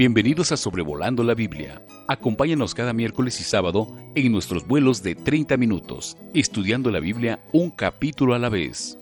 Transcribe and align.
Bienvenidos 0.00 0.50
a 0.50 0.56
Sobrevolando 0.56 1.22
la 1.22 1.34
Biblia. 1.34 1.82
Acompáñanos 2.08 2.74
cada 2.74 2.94
miércoles 2.94 3.38
y 3.38 3.44
sábado 3.44 3.86
en 4.14 4.32
nuestros 4.32 4.66
vuelos 4.66 5.02
de 5.02 5.14
30 5.14 5.58
minutos, 5.58 6.16
estudiando 6.32 6.90
la 6.90 7.00
Biblia 7.00 7.40
un 7.52 7.70
capítulo 7.70 8.32
a 8.32 8.38
la 8.38 8.48
vez. 8.48 8.96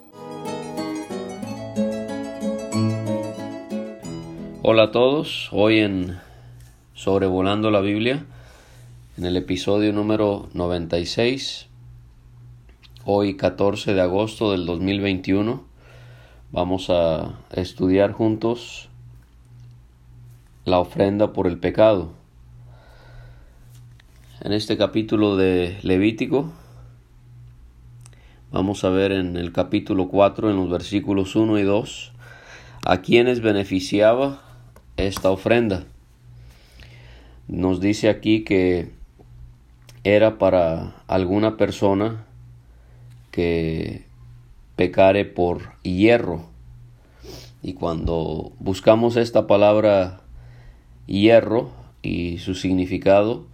Hola 4.63 4.83
a 4.83 4.91
todos, 4.91 5.49
hoy 5.53 5.79
en 5.79 6.19
Sobrevolando 6.95 7.71
la 7.71 7.81
Biblia, 7.81 8.27
en 9.17 9.25
el 9.25 9.37
episodio 9.37 9.93
número 9.93 10.49
96, 10.53 11.69
hoy 13.05 13.37
14 13.37 13.95
de 13.95 14.01
agosto 14.01 14.51
del 14.51 14.67
2021, 14.67 15.63
vamos 16.51 16.91
a 16.91 17.39
estudiar 17.53 18.11
juntos 18.11 18.88
la 20.69 20.79
ofrenda 20.79 21.33
por 21.33 21.47
el 21.47 21.59
pecado. 21.59 22.13
En 24.41 24.53
este 24.53 24.77
capítulo 24.77 25.37
de 25.37 25.79
Levítico, 25.83 26.53
vamos 28.53 28.85
a 28.85 28.91
ver 28.91 29.13
en 29.13 29.37
el 29.37 29.53
capítulo 29.53 30.09
4, 30.09 30.51
en 30.51 30.57
los 30.57 30.71
versículos 30.71 31.35
1 31.35 31.59
y 31.59 31.63
2, 31.63 32.13
a 32.85 32.99
quienes 32.99 33.41
beneficiaba 33.41 34.43
esta 34.97 35.31
ofrenda. 35.31 35.85
Nos 37.49 37.81
dice 37.81 38.09
aquí 38.09 38.45
que 38.45 38.91
era 40.05 40.39
para 40.39 40.95
alguna 41.07 41.57
persona 41.57 42.27
que 43.31 44.05
pecare 44.77 45.25
por 45.25 45.73
hierro. 45.83 46.47
Y 47.63 47.75
cuando 47.75 48.53
buscamos 48.61 49.17
esta 49.17 49.47
palabra 49.49 50.21
hierro 51.09 51.71
y 52.03 52.39
su 52.39 52.55
significado, 52.55 53.45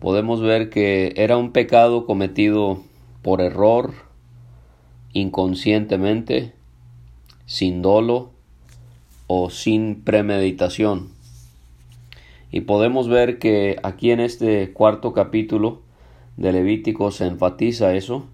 podemos 0.00 0.42
ver 0.42 0.68
que 0.68 1.14
era 1.16 1.38
un 1.38 1.52
pecado 1.52 2.04
cometido 2.04 2.82
por 3.22 3.40
error, 3.40 3.92
inconscientemente, 5.12 6.52
sin 7.46 7.80
dolo 7.80 8.30
o 9.26 9.48
sin 9.50 10.02
premeditación. 10.02 11.08
Y 12.52 12.62
podemos 12.62 13.08
ver 13.08 13.38
que 13.38 13.78
aquí 13.82 14.10
en 14.10 14.20
este 14.20 14.72
cuarto 14.72 15.12
capítulo 15.12 15.82
de 16.36 16.52
Levítico 16.52 17.12
se 17.12 17.26
enfatiza 17.26 17.94
eso, 17.94 18.26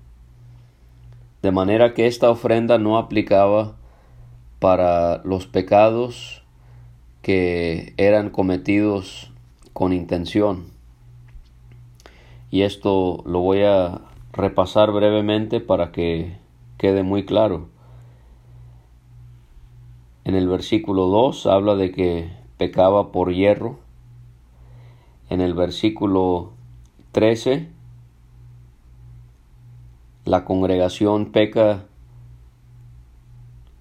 de 1.42 1.52
manera 1.52 1.92
que 1.92 2.06
esta 2.06 2.30
ofrenda 2.30 2.78
no 2.78 2.96
aplicaba 2.96 3.76
para 4.58 5.18
los 5.24 5.46
pecados 5.46 6.45
que 7.26 7.92
eran 7.96 8.30
cometidos 8.30 9.32
con 9.72 9.92
intención. 9.92 10.66
Y 12.52 12.62
esto 12.62 13.24
lo 13.26 13.40
voy 13.40 13.62
a 13.62 14.02
repasar 14.32 14.92
brevemente 14.92 15.58
para 15.58 15.90
que 15.90 16.36
quede 16.78 17.02
muy 17.02 17.24
claro. 17.24 17.66
En 20.22 20.36
el 20.36 20.46
versículo 20.46 21.06
2 21.06 21.46
habla 21.46 21.74
de 21.74 21.90
que 21.90 22.30
pecaba 22.58 23.10
por 23.10 23.34
hierro. 23.34 23.80
En 25.28 25.40
el 25.40 25.54
versículo 25.54 26.52
13 27.10 27.68
la 30.24 30.44
congregación 30.44 31.32
peca 31.32 31.86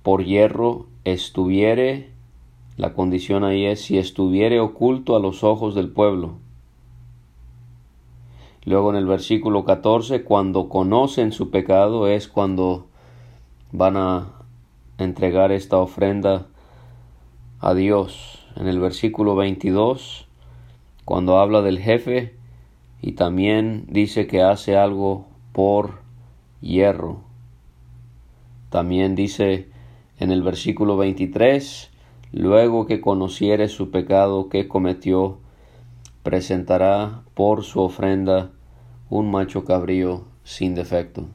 por 0.02 0.26
hierro 0.26 0.88
estuviere 1.04 2.15
la 2.78 2.94
condición 2.94 3.44
ahí 3.44 3.66
es 3.66 3.82
si 3.82 3.98
estuviere 3.98 4.60
oculto 4.60 5.16
a 5.16 5.20
los 5.20 5.44
ojos 5.44 5.76
del 5.76 5.90
pueblo. 5.90 6.36
Luego 8.66 8.90
en 8.90 8.98
el 8.98 9.06
versículo 9.06 9.64
14, 9.64 10.24
cuando 10.24 10.70
conocen 10.70 11.32
su 11.32 11.52
pecado 11.52 12.08
es 12.08 12.28
cuando 12.28 12.88
van 13.72 13.96
a 13.96 14.32
entregar 14.98 15.52
esta 15.52 15.78
ofrenda 15.78 16.48
a 17.60 17.74
Dios. 17.74 18.46
En 18.56 18.68
el 18.68 18.80
versículo 18.80 19.36
22, 19.36 20.28
cuando 21.06 21.38
habla 21.38 21.62
del 21.62 21.80
jefe 21.80 22.34
y 23.02 23.14
también 23.14 23.86
dice 23.88 24.28
que 24.28 24.42
hace 24.42 24.76
algo 24.76 25.28
por 25.54 26.00
hierro. 26.60 27.20
También 28.70 29.16
dice 29.16 29.70
en 30.20 30.32
el 30.32 30.42
versículo 30.42 30.98
23, 30.98 31.92
luego 32.32 32.86
que 32.86 33.02
conociere 33.02 33.68
su 33.68 33.92
pecado 33.92 34.50
que 34.50 34.68
cometió, 34.68 35.38
presentará 36.24 37.24
por 37.34 37.64
su 37.64 37.82
ofrenda 37.82 38.52
un 39.10 39.30
macho 39.32 39.64
cabrío 39.66 40.24
sin 40.44 40.76
defecto. 40.76 41.26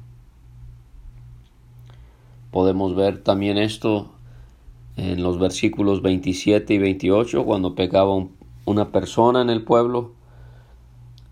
Podemos 2.50 2.96
ver 2.96 3.22
también 3.22 3.58
esto 3.58 4.10
en 4.96 5.22
los 5.22 5.38
versículos 5.38 6.02
27 6.02 6.74
y 6.74 6.78
28, 6.78 7.44
cuando 7.44 7.74
pecaba 7.74 8.26
una 8.64 8.90
persona 8.90 9.40
en 9.40 9.50
el 9.50 9.62
pueblo, 9.62 10.12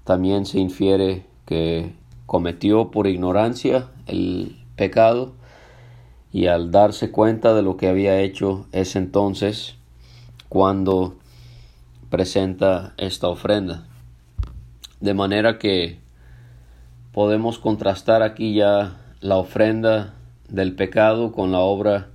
también 0.05 0.47
se 0.47 0.61
infiere 0.61 1.27
que 1.45 1.93
cometió 2.27 2.91
por 2.91 3.07
ignorancia 3.07 3.89
el 4.07 4.57
pecado 4.77 5.33
y 6.33 6.47
al 6.47 6.71
darse 6.71 7.11
cuenta 7.11 7.55
de 7.55 7.63
lo 7.63 7.77
que 7.77 7.89
había 7.89 8.21
hecho 8.21 8.67
es 8.73 8.97
entonces 8.97 9.77
cuando 10.49 11.17
presenta 12.11 12.95
esta 12.97 13.29
ofrenda. 13.29 13.87
De 15.01 15.15
manera 15.15 15.59
que 15.59 15.99
podemos 17.13 17.59
contrastar 17.59 18.23
aquí 18.23 18.55
ya 18.55 18.97
la 19.21 19.37
ofrenda 19.37 20.15
del 20.49 20.75
pecado 20.75 21.33
con 21.33 21.53
la 21.53 21.59
obra, 21.61 22.09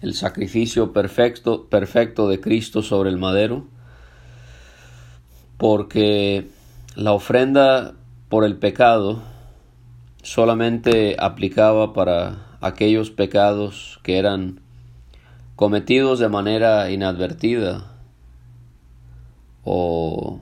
el 0.00 0.14
sacrificio 0.14 0.92
perfecto, 0.92 1.66
perfecto 1.66 2.28
de 2.28 2.40
Cristo 2.40 2.82
sobre 2.82 3.10
el 3.10 3.18
madero, 3.18 3.66
porque 5.56 6.48
la 6.94 7.12
ofrenda 7.12 7.94
por 8.28 8.44
el 8.44 8.56
pecado 8.56 9.22
solamente 10.22 11.16
aplicaba 11.18 11.92
para 11.92 12.47
aquellos 12.60 13.10
pecados 13.10 14.00
que 14.02 14.18
eran 14.18 14.60
cometidos 15.56 16.18
de 16.18 16.28
manera 16.28 16.90
inadvertida 16.90 17.92
o, 19.64 20.40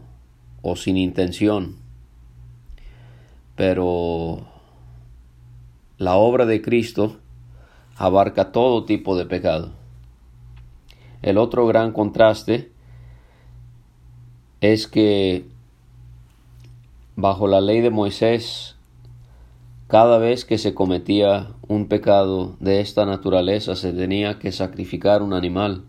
o 0.62 0.76
sin 0.76 0.96
intención. 0.96 1.76
Pero 3.54 4.46
la 5.98 6.16
obra 6.16 6.44
de 6.44 6.60
Cristo 6.60 7.16
abarca 7.96 8.52
todo 8.52 8.84
tipo 8.84 9.16
de 9.16 9.24
pecado. 9.24 9.72
El 11.22 11.38
otro 11.38 11.66
gran 11.66 11.92
contraste 11.92 12.70
es 14.60 14.86
que 14.86 15.46
bajo 17.16 17.46
la 17.46 17.60
ley 17.60 17.80
de 17.80 17.90
Moisés 17.90 18.75
cada 19.88 20.18
vez 20.18 20.44
que 20.44 20.58
se 20.58 20.74
cometía 20.74 21.48
un 21.68 21.86
pecado 21.86 22.56
de 22.58 22.80
esta 22.80 23.06
naturaleza 23.06 23.76
se 23.76 23.92
tenía 23.92 24.38
que 24.38 24.50
sacrificar 24.50 25.22
un 25.22 25.32
animal, 25.32 25.84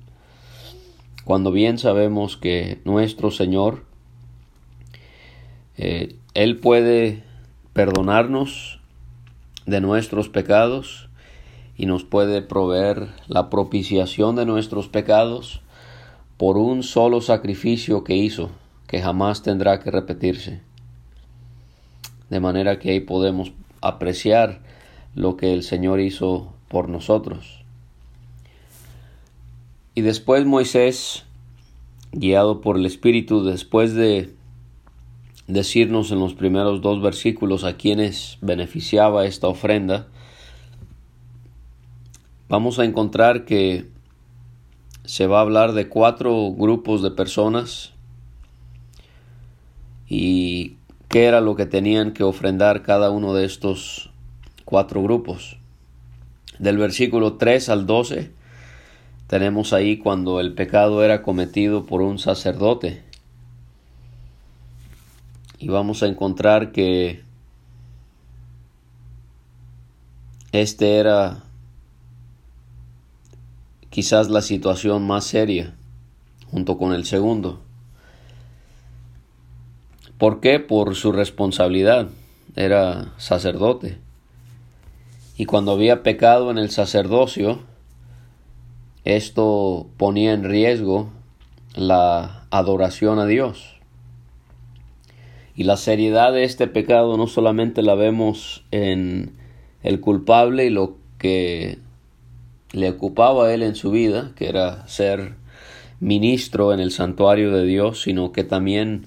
cuando 1.24 1.52
bien 1.52 1.78
sabemos 1.78 2.38
que 2.38 2.80
nuestro 2.86 3.32
Señor, 3.32 3.84
eh, 5.78 6.16
Él 6.34 6.58
puede 6.60 7.24
perdonarnos 7.74 8.80
de 9.66 9.82
nuestros 9.82 10.30
pecados 10.30 11.10
y 11.76 11.86
nos 11.86 12.04
puede 12.04 12.42
proveer 12.42 13.10
la 13.28 13.50
propiciación 13.50 14.36
de 14.36 14.46
nuestros 14.46 14.88
pecados 14.88 15.62
por 16.38 16.58
un 16.58 16.84
solo 16.84 17.20
sacrificio 17.20 18.04
que 18.04 18.16
hizo, 18.16 18.52
que 18.88 19.02
jamás 19.02 19.44
tendrá 19.44 19.80
que 19.80 19.92
repetirse. 19.92 20.62
De 22.30 22.40
manera 22.40 22.80
que 22.80 22.92
ahí 22.92 23.00
podemos 23.00 23.52
apreciar 23.82 24.62
lo 25.16 25.38
que 25.38 25.54
el 25.54 25.64
Señor 25.64 26.00
hizo 26.00 26.54
por 26.68 26.90
nosotros. 26.90 27.64
Y 29.96 30.02
después 30.02 30.46
Moisés, 30.46 31.26
guiado 32.12 32.62
por 32.62 32.78
el 32.78 32.86
Espíritu, 32.86 33.44
después 33.44 33.94
de 33.96 34.34
decirnos 35.48 36.12
en 36.12 36.20
los 36.20 36.34
primeros 36.34 36.82
dos 36.82 37.02
versículos 37.02 37.64
a 37.64 37.78
quienes 37.78 38.38
beneficiaba 38.42 39.26
esta 39.26 39.48
ofrenda, 39.48 40.08
vamos 42.50 42.80
a 42.80 42.86
encontrar 42.86 43.46
que 43.46 43.88
se 45.04 45.26
va 45.26 45.40
a 45.40 45.42
hablar 45.42 45.72
de 45.72 45.88
cuatro 45.88 46.52
grupos 46.52 47.02
de 47.02 47.12
personas 47.12 47.94
y 50.08 50.77
qué 51.08 51.26
era 51.26 51.42
lo 51.42 51.56
que 51.56 51.66
tenían 51.66 52.14
que 52.14 52.24
ofrendar 52.24 52.84
cada 52.84 53.10
uno 53.10 53.34
de 53.34 53.46
estos 53.46 54.12
cuatro 54.66 55.02
grupos. 55.02 55.58
Del 56.60 56.78
versículo 56.78 57.34
3 57.34 57.70
al 57.70 57.86
12 57.86 58.32
tenemos 59.28 59.74
ahí 59.74 59.98
cuando 59.98 60.40
el 60.40 60.54
pecado 60.54 61.04
era 61.04 61.22
cometido 61.22 61.86
por 61.86 62.02
un 62.02 62.18
sacerdote. 62.18 63.04
Y 65.60 65.70
vamos 65.70 66.04
a 66.04 66.08
encontrar 66.08 66.72
que 66.72 67.22
este 70.52 70.98
era 70.98 71.44
quizás 73.90 74.30
la 74.30 74.42
situación 74.42 75.06
más 75.06 75.26
seria 75.26 75.76
junto 76.52 76.78
con 76.78 76.94
el 76.94 77.06
segundo. 77.06 77.67
¿Por 80.18 80.40
qué? 80.40 80.60
Por 80.60 80.96
su 80.96 81.12
responsabilidad. 81.12 82.10
Era 82.56 83.14
sacerdote. 83.18 83.98
Y 85.38 85.46
cuando 85.46 85.72
había 85.72 86.02
pecado 86.02 86.50
en 86.50 86.58
el 86.58 86.72
sacerdocio, 86.72 87.60
esto 89.06 89.88
ponía 89.98 90.34
en 90.34 90.44
riesgo 90.44 91.10
la 91.76 92.48
adoración 92.50 93.20
a 93.20 93.28
Dios. 93.28 93.76
Y 95.56 95.64
la 95.64 95.78
seriedad 95.78 96.34
de 96.34 96.44
este 96.44 96.68
pecado 96.68 97.18
no 97.18 97.28
solamente 97.28 97.84
la 97.84 97.96
vemos 97.96 98.64
en 98.72 99.34
el 99.84 100.00
culpable 100.00 100.66
y 100.66 100.70
lo 100.72 100.98
que 101.20 101.78
le 102.72 102.90
ocupaba 102.90 103.48
a 103.48 103.54
él 103.54 103.64
en 103.64 103.76
su 103.76 103.92
vida, 103.92 104.34
que 104.36 104.50
era 104.50 104.88
ser 104.88 105.36
ministro 106.00 106.74
en 106.74 106.80
el 106.80 106.92
santuario 106.92 107.52
de 107.52 107.66
Dios, 107.66 108.02
sino 108.02 108.32
que 108.32 108.44
también 108.44 109.06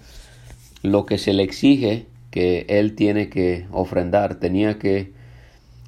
lo 0.83 1.07
que 1.07 1.19
se 1.19 1.33
le 1.33 1.43
exige 1.43 2.07
que 2.31 2.67
él 2.69 2.95
tiene 2.95 3.29
que 3.29 3.67
ofrendar, 3.71 4.37
tenía 4.37 4.79
que 4.79 5.13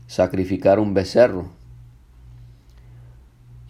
sacrificar 0.06 0.79
un 0.81 0.94
becerro 0.94 1.50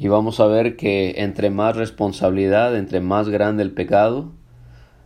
y 0.03 0.09
vamos 0.09 0.41
a 0.41 0.47
ver 0.47 0.75
que 0.75 1.15
entre 1.19 1.49
más 1.49 1.77
responsabilidad, 1.77 2.77
entre 2.77 2.99
más 2.99 3.29
grande 3.29 3.63
el 3.63 3.71
pecado, 3.71 4.33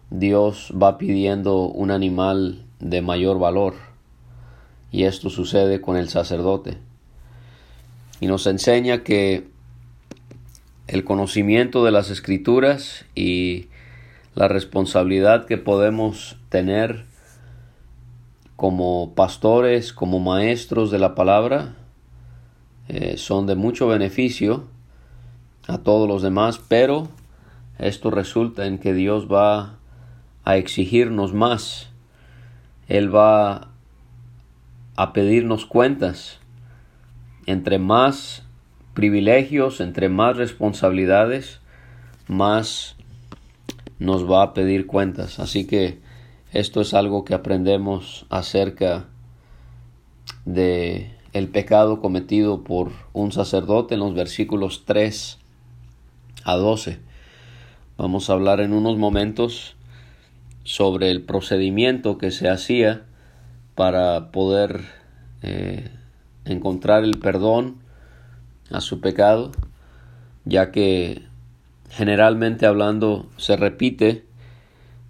Dios 0.08 0.72
va 0.72 0.96
pidiendo 0.96 1.66
un 1.66 1.90
animal 1.90 2.64
de 2.80 3.02
mayor 3.02 3.38
valor. 3.38 3.74
Y 4.90 5.04
esto 5.04 5.28
sucede 5.28 5.82
con 5.82 5.98
el 5.98 6.08
sacerdote. 6.08 6.78
Y 8.20 8.26
nos 8.26 8.46
enseña 8.46 9.02
que 9.02 9.48
el 10.86 11.04
conocimiento 11.04 11.84
de 11.84 11.92
las 11.92 12.08
escrituras 12.08 13.04
y 13.14 13.68
la 14.36 14.48
responsabilidad 14.48 15.46
que 15.46 15.56
podemos 15.56 16.36
tener 16.50 17.06
como 18.54 19.14
pastores, 19.14 19.94
como 19.94 20.20
maestros 20.20 20.90
de 20.90 20.98
la 20.98 21.14
palabra, 21.14 21.74
eh, 22.88 23.16
son 23.16 23.46
de 23.46 23.56
mucho 23.56 23.88
beneficio 23.88 24.64
a 25.66 25.78
todos 25.78 26.06
los 26.06 26.22
demás, 26.22 26.60
pero 26.68 27.08
esto 27.78 28.10
resulta 28.10 28.66
en 28.66 28.78
que 28.78 28.92
Dios 28.92 29.26
va 29.26 29.78
a 30.44 30.56
exigirnos 30.58 31.32
más. 31.32 31.88
Él 32.88 33.14
va 33.14 33.68
a 34.96 35.12
pedirnos 35.14 35.64
cuentas. 35.64 36.40
Entre 37.46 37.78
más 37.78 38.42
privilegios, 38.92 39.80
entre 39.80 40.10
más 40.10 40.36
responsabilidades, 40.36 41.60
más 42.28 42.95
nos 43.98 44.30
va 44.30 44.42
a 44.42 44.54
pedir 44.54 44.86
cuentas. 44.86 45.38
Así 45.38 45.66
que 45.66 45.98
esto 46.52 46.80
es 46.80 46.94
algo 46.94 47.24
que 47.24 47.34
aprendemos 47.34 48.26
acerca 48.30 49.06
de 50.44 51.12
el 51.32 51.48
pecado 51.48 52.00
cometido 52.00 52.64
por 52.64 52.92
un 53.12 53.30
sacerdote 53.32 53.94
en 53.94 54.00
los 54.00 54.14
versículos 54.14 54.84
3 54.86 55.38
a 56.44 56.56
12. 56.56 56.98
Vamos 57.98 58.30
a 58.30 58.32
hablar 58.32 58.60
en 58.60 58.72
unos 58.72 58.96
momentos 58.96 59.76
sobre 60.64 61.10
el 61.10 61.22
procedimiento 61.22 62.16
que 62.16 62.30
se 62.30 62.48
hacía 62.48 63.02
para 63.74 64.32
poder 64.32 64.86
eh, 65.42 65.90
encontrar 66.46 67.04
el 67.04 67.18
perdón 67.18 67.76
a 68.70 68.80
su 68.80 69.00
pecado, 69.00 69.52
ya 70.44 70.72
que 70.72 71.25
generalmente 71.96 72.66
hablando 72.66 73.26
se 73.38 73.56
repite 73.56 74.26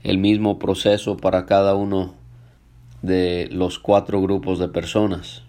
el 0.04 0.18
mismo 0.18 0.60
proceso 0.60 1.16
para 1.16 1.44
cada 1.44 1.74
uno 1.74 2.14
de 3.02 3.48
los 3.50 3.80
cuatro 3.80 4.22
grupos 4.22 4.60
de 4.60 4.68
personas. 4.68 5.42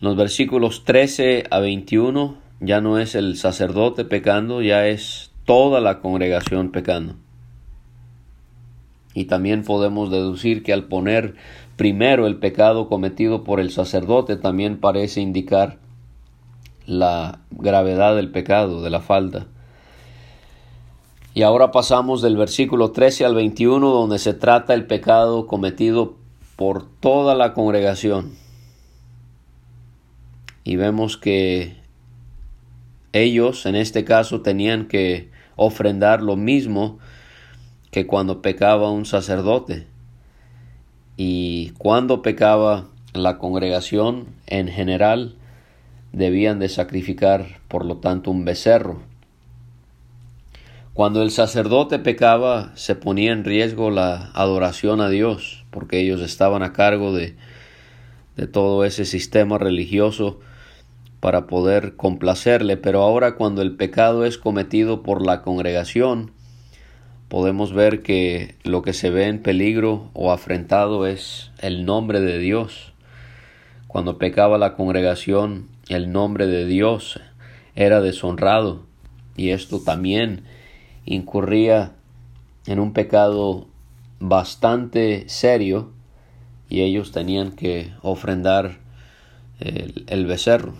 los 0.00 0.16
versículos 0.16 0.84
13 0.84 1.44
a 1.50 1.60
21 1.60 2.38
ya 2.60 2.80
no 2.80 2.98
es 2.98 3.14
el 3.14 3.36
sacerdote 3.36 4.06
pecando, 4.06 4.62
ya 4.62 4.86
es 4.88 5.30
toda 5.44 5.82
la 5.82 6.00
congregación 6.00 6.70
pecando. 6.70 7.16
Y 9.12 9.26
también 9.26 9.62
podemos 9.62 10.10
deducir 10.10 10.62
que 10.62 10.72
al 10.72 10.84
poner 10.84 11.34
primero 11.76 12.26
el 12.26 12.36
pecado 12.36 12.88
cometido 12.88 13.44
por 13.44 13.60
el 13.60 13.70
sacerdote 13.70 14.36
también 14.36 14.78
parece 14.78 15.20
indicar 15.20 15.76
la 16.86 17.40
gravedad 17.50 18.16
del 18.16 18.30
pecado, 18.30 18.82
de 18.82 18.90
la 18.90 19.00
falta. 19.00 19.48
Y 21.34 21.42
ahora 21.42 21.70
pasamos 21.70 22.20
del 22.20 22.36
versículo 22.36 22.90
13 22.90 23.24
al 23.24 23.34
21 23.34 23.88
donde 23.88 24.18
se 24.18 24.34
trata 24.34 24.74
el 24.74 24.86
pecado 24.86 25.46
cometido 25.46 26.16
por 26.56 26.86
toda 26.86 27.34
la 27.34 27.54
congregación. 27.54 28.32
Y 30.62 30.76
vemos 30.76 31.16
que 31.16 31.76
ellos 33.12 33.64
en 33.64 33.76
este 33.76 34.04
caso 34.04 34.42
tenían 34.42 34.88
que 34.88 35.30
ofrendar 35.56 36.22
lo 36.22 36.36
mismo 36.36 36.98
que 37.90 38.06
cuando 38.06 38.42
pecaba 38.42 38.90
un 38.90 39.06
sacerdote. 39.06 39.86
Y 41.16 41.70
cuando 41.78 42.20
pecaba 42.20 42.88
la 43.14 43.38
congregación 43.38 44.26
en 44.46 44.68
general 44.68 45.36
debían 46.12 46.58
de 46.58 46.68
sacrificar 46.68 47.60
por 47.68 47.86
lo 47.86 47.96
tanto 47.96 48.30
un 48.30 48.44
becerro. 48.44 49.11
Cuando 50.94 51.22
el 51.22 51.30
sacerdote 51.30 51.98
pecaba 51.98 52.70
se 52.74 52.94
ponía 52.94 53.32
en 53.32 53.44
riesgo 53.44 53.90
la 53.90 54.30
adoración 54.34 55.00
a 55.00 55.08
Dios 55.08 55.64
porque 55.70 56.00
ellos 56.00 56.20
estaban 56.20 56.62
a 56.62 56.74
cargo 56.74 57.14
de, 57.14 57.34
de 58.36 58.46
todo 58.46 58.84
ese 58.84 59.06
sistema 59.06 59.56
religioso 59.56 60.40
para 61.18 61.46
poder 61.46 61.96
complacerle, 61.96 62.76
pero 62.76 63.00
ahora 63.00 63.36
cuando 63.36 63.62
el 63.62 63.74
pecado 63.74 64.26
es 64.26 64.36
cometido 64.36 65.02
por 65.02 65.24
la 65.24 65.40
congregación, 65.40 66.32
podemos 67.28 67.72
ver 67.72 68.02
que 68.02 68.56
lo 68.62 68.82
que 68.82 68.92
se 68.92 69.08
ve 69.08 69.28
en 69.28 69.40
peligro 69.40 70.10
o 70.12 70.30
afrentado 70.30 71.06
es 71.06 71.52
el 71.60 71.86
nombre 71.86 72.20
de 72.20 72.38
Dios. 72.38 72.92
Cuando 73.86 74.18
pecaba 74.18 74.58
la 74.58 74.74
congregación, 74.74 75.68
el 75.88 76.12
nombre 76.12 76.46
de 76.46 76.66
Dios 76.66 77.18
era 77.74 78.02
deshonrado 78.02 78.84
y 79.38 79.50
esto 79.50 79.80
también 79.80 80.42
incurría 81.04 81.92
en 82.66 82.78
un 82.78 82.92
pecado 82.92 83.66
bastante 84.20 85.28
serio 85.28 85.90
y 86.68 86.82
ellos 86.82 87.12
tenían 87.12 87.52
que 87.52 87.92
ofrendar 88.02 88.78
el, 89.58 90.26
becerro. 90.26 90.74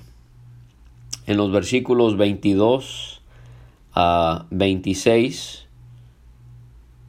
En 1.27 1.37
los 1.37 1.53
versículos 1.53 2.17
22 2.17 3.21
a 3.95 4.47
26 4.51 5.67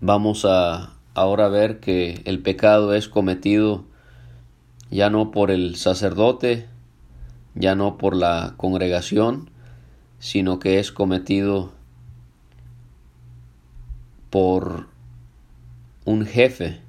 vamos 0.01 0.45
a 0.45 0.93
ahora 1.13 1.47
ver 1.47 1.79
que 1.79 2.21
el 2.25 2.39
pecado 2.39 2.93
es 2.93 3.07
cometido 3.07 3.85
ya 4.91 5.09
no 5.09 5.31
por 5.31 5.49
el 5.49 5.75
sacerdote, 5.75 6.67
ya 7.55 7.75
no 7.75 7.97
por 7.97 8.15
la 8.15 8.53
congregación, 8.57 9.49
sino 10.19 10.59
que 10.59 10.79
es 10.79 10.91
cometido 10.91 11.71
por 14.33 14.87
un 16.05 16.25
jefe. 16.25 16.79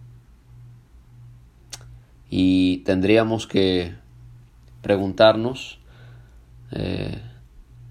Y 2.30 2.78
tendríamos 2.86 3.46
que 3.46 3.92
preguntarnos 4.80 5.78
eh, 6.72 7.20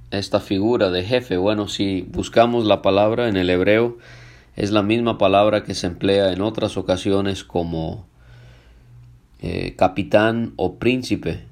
esta 0.10 0.40
figura 0.40 0.90
de 0.90 1.04
jefe. 1.04 1.38
Bueno, 1.38 1.68
si 1.68 2.02
buscamos 2.02 2.66
la 2.66 2.82
palabra 2.82 3.30
en 3.30 3.38
el 3.38 3.52
hebreo, 3.52 4.00
es 4.56 4.72
la 4.72 4.82
misma 4.82 5.20
palabra 5.20 5.64
que 5.64 5.76
se 5.76 5.86
emplea 5.86 6.34
en 6.34 6.42
otras 6.42 6.76
ocasiones 6.76 7.44
como 7.44 8.08
eh, 9.40 9.76
capitán 9.76 10.54
o 10.56 10.80
príncipe. 10.80 11.44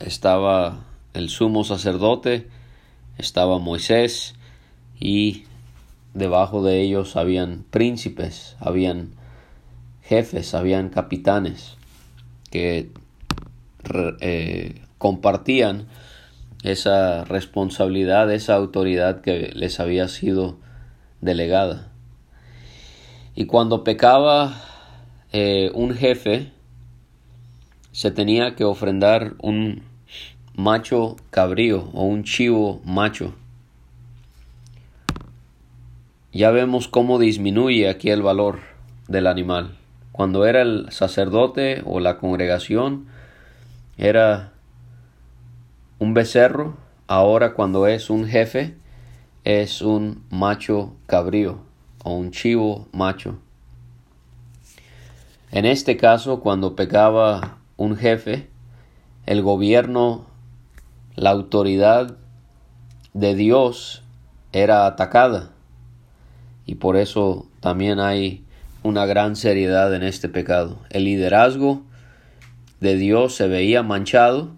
Estaba 0.00 0.80
el 1.14 1.28
sumo 1.28 1.62
sacerdote, 1.62 2.48
estaba 3.16 3.60
Moisés 3.60 4.34
y 4.98 5.44
debajo 6.14 6.62
de 6.62 6.80
ellos 6.80 7.16
habían 7.16 7.64
príncipes, 7.70 8.56
habían 8.60 9.14
jefes, 10.02 10.54
habían 10.54 10.88
capitanes 10.88 11.76
que 12.50 12.90
eh, 14.20 14.82
compartían 14.98 15.86
esa 16.62 17.24
responsabilidad, 17.24 18.32
esa 18.32 18.54
autoridad 18.54 19.20
que 19.20 19.50
les 19.54 19.80
había 19.80 20.08
sido 20.08 20.58
delegada. 21.20 21.88
Y 23.34 23.46
cuando 23.46 23.82
pecaba 23.82 24.60
eh, 25.32 25.70
un 25.74 25.94
jefe, 25.94 26.52
se 27.90 28.10
tenía 28.10 28.54
que 28.54 28.64
ofrendar 28.64 29.34
un 29.40 29.82
macho 30.54 31.16
cabrío 31.30 31.90
o 31.94 32.04
un 32.04 32.24
chivo 32.24 32.80
macho. 32.84 33.34
Ya 36.34 36.50
vemos 36.50 36.88
cómo 36.88 37.18
disminuye 37.18 37.90
aquí 37.90 38.08
el 38.08 38.22
valor 38.22 38.60
del 39.06 39.26
animal. 39.26 39.76
Cuando 40.12 40.46
era 40.46 40.62
el 40.62 40.86
sacerdote 40.90 41.82
o 41.84 42.00
la 42.00 42.16
congregación, 42.16 43.06
era 43.98 44.54
un 45.98 46.14
becerro. 46.14 46.78
Ahora 47.06 47.52
cuando 47.52 47.86
es 47.86 48.08
un 48.08 48.26
jefe, 48.26 48.74
es 49.44 49.82
un 49.82 50.24
macho 50.30 50.94
cabrío 51.06 51.58
o 52.02 52.14
un 52.14 52.30
chivo 52.30 52.88
macho. 52.92 53.38
En 55.50 55.66
este 55.66 55.98
caso, 55.98 56.40
cuando 56.40 56.74
pecaba 56.74 57.58
un 57.76 57.94
jefe, 57.94 58.48
el 59.26 59.42
gobierno, 59.42 60.24
la 61.14 61.28
autoridad 61.28 62.16
de 63.12 63.34
Dios 63.34 64.02
era 64.52 64.86
atacada. 64.86 65.51
Y 66.66 66.76
por 66.76 66.96
eso 66.96 67.48
también 67.60 68.00
hay 68.00 68.44
una 68.82 69.06
gran 69.06 69.36
seriedad 69.36 69.94
en 69.94 70.02
este 70.02 70.28
pecado. 70.28 70.78
El 70.90 71.04
liderazgo 71.04 71.82
de 72.80 72.96
Dios 72.96 73.34
se 73.34 73.46
veía 73.48 73.82
manchado 73.82 74.50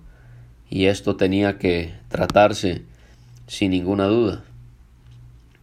y 0.70 0.86
esto 0.86 1.16
tenía 1.16 1.58
que 1.58 1.94
tratarse 2.08 2.82
sin 3.46 3.70
ninguna 3.70 4.06
duda. 4.06 4.44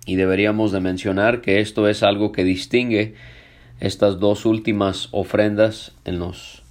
Y 0.05 0.15
deberíamos 0.15 0.71
de 0.71 0.79
mencionar 0.79 1.41
que 1.41 1.59
esto 1.59 1.87
es 1.87 2.03
algo 2.03 2.31
que 2.31 2.43
distingue 2.43 3.15
estas 3.79 4.19
dos 4.19 4.45
últimas 4.45 5.09
ofrendas 5.11 5.93
en 6.05 6.19
los 6.19 6.63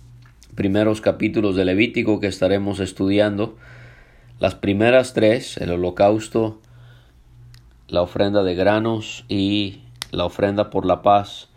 primeros 0.54 1.00
capítulos 1.00 1.56
de 1.56 1.64
Levítico 1.64 2.20
que 2.20 2.26
estaremos 2.26 2.80
estudiando. 2.80 3.56
Las 4.38 4.54
primeras 4.54 5.12
tres, 5.12 5.56
el 5.56 5.70
holocausto, 5.72 6.60
la 7.90 8.02
ofrenda 8.02 8.42
de 8.42 8.54
granos 8.54 9.24
y 9.28 9.80
la 10.10 10.24
ofrenda 10.24 10.70
por 10.70 10.86
la 10.86 11.02
paz, 11.02 11.48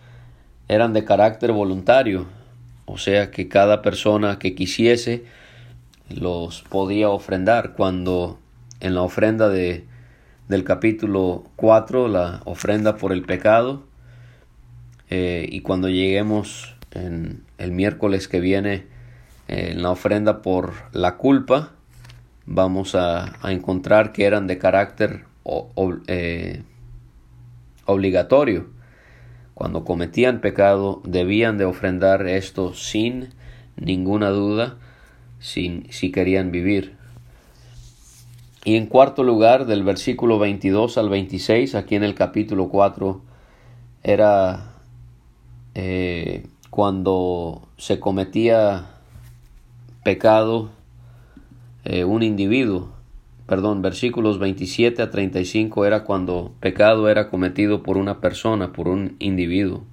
eran 0.67 0.93
de 0.93 1.05
carácter 1.05 1.51
voluntario, 1.51 2.25
o 2.85 2.97
sea 2.97 3.31
que 3.31 3.47
cada 3.47 3.81
persona 3.81 4.39
que 4.39 4.55
quisiese 4.55 5.23
los 6.09 6.63
podía 6.63 7.09
ofrendar. 7.09 7.73
Cuando 7.73 8.39
en 8.79 8.95
la 8.95 9.01
ofrenda 9.01 9.49
de, 9.49 9.85
del 10.47 10.63
capítulo 10.63 11.43
4, 11.55 12.07
la 12.07 12.41
ofrenda 12.45 12.97
por 12.97 13.11
el 13.13 13.23
pecado, 13.23 13.83
eh, 15.09 15.47
y 15.49 15.61
cuando 15.61 15.89
lleguemos 15.89 16.75
en 16.91 17.43
el 17.57 17.71
miércoles 17.71 18.27
que 18.27 18.39
viene 18.39 18.85
eh, 19.47 19.69
en 19.71 19.83
la 19.83 19.91
ofrenda 19.91 20.41
por 20.41 20.73
la 20.91 21.17
culpa, 21.17 21.71
vamos 22.45 22.95
a, 22.95 23.33
encontrar 23.43 24.11
que 24.11 24.25
eran 24.25 24.47
de 24.47 24.57
carácter 24.57 25.25
eh, 26.07 26.63
obligatorio. 27.85 28.67
Cuando 29.53 29.83
cometían 29.83 30.41
pecado 30.41 31.01
debían 31.03 31.57
de 31.57 31.65
ofrendar 31.65 32.27
esto 32.27 32.73
sin 32.73 33.29
ninguna 33.75 34.29
duda, 34.29 34.77
sin, 35.39 35.91
si 35.91 36.11
querían 36.11 36.51
vivir. 36.51 36.95
Y 38.65 38.77
en 38.77 38.87
cuarto 38.87 39.23
lugar, 39.23 39.65
del 39.65 39.83
versículo 39.83 40.39
22 40.39 40.97
al 40.97 41.09
26, 41.09 41.75
aquí 41.75 41.95
en 41.95 42.03
el 42.03 42.15
capítulo 42.15 42.69
4, 42.69 43.21
era 44.03 44.73
eh, 45.75 46.47
cuando 46.69 47.67
se 47.77 47.99
cometía 47.99 48.87
pecado 50.03 50.71
eh, 51.83 52.05
un 52.05 52.23
individuo, 52.23 52.92
perdón, 53.45 53.81
versículos 53.81 54.39
27 54.39 55.01
a 55.01 55.11
35 55.11 55.85
era 55.85 56.03
cuando 56.03 56.53
pecado 56.59 57.09
era 57.09 57.29
cometido 57.29 57.83
por 57.83 57.97
una 57.97 58.19
persona, 58.19 58.73
por 58.73 58.87
un 58.87 59.15
individuo. 59.19 59.83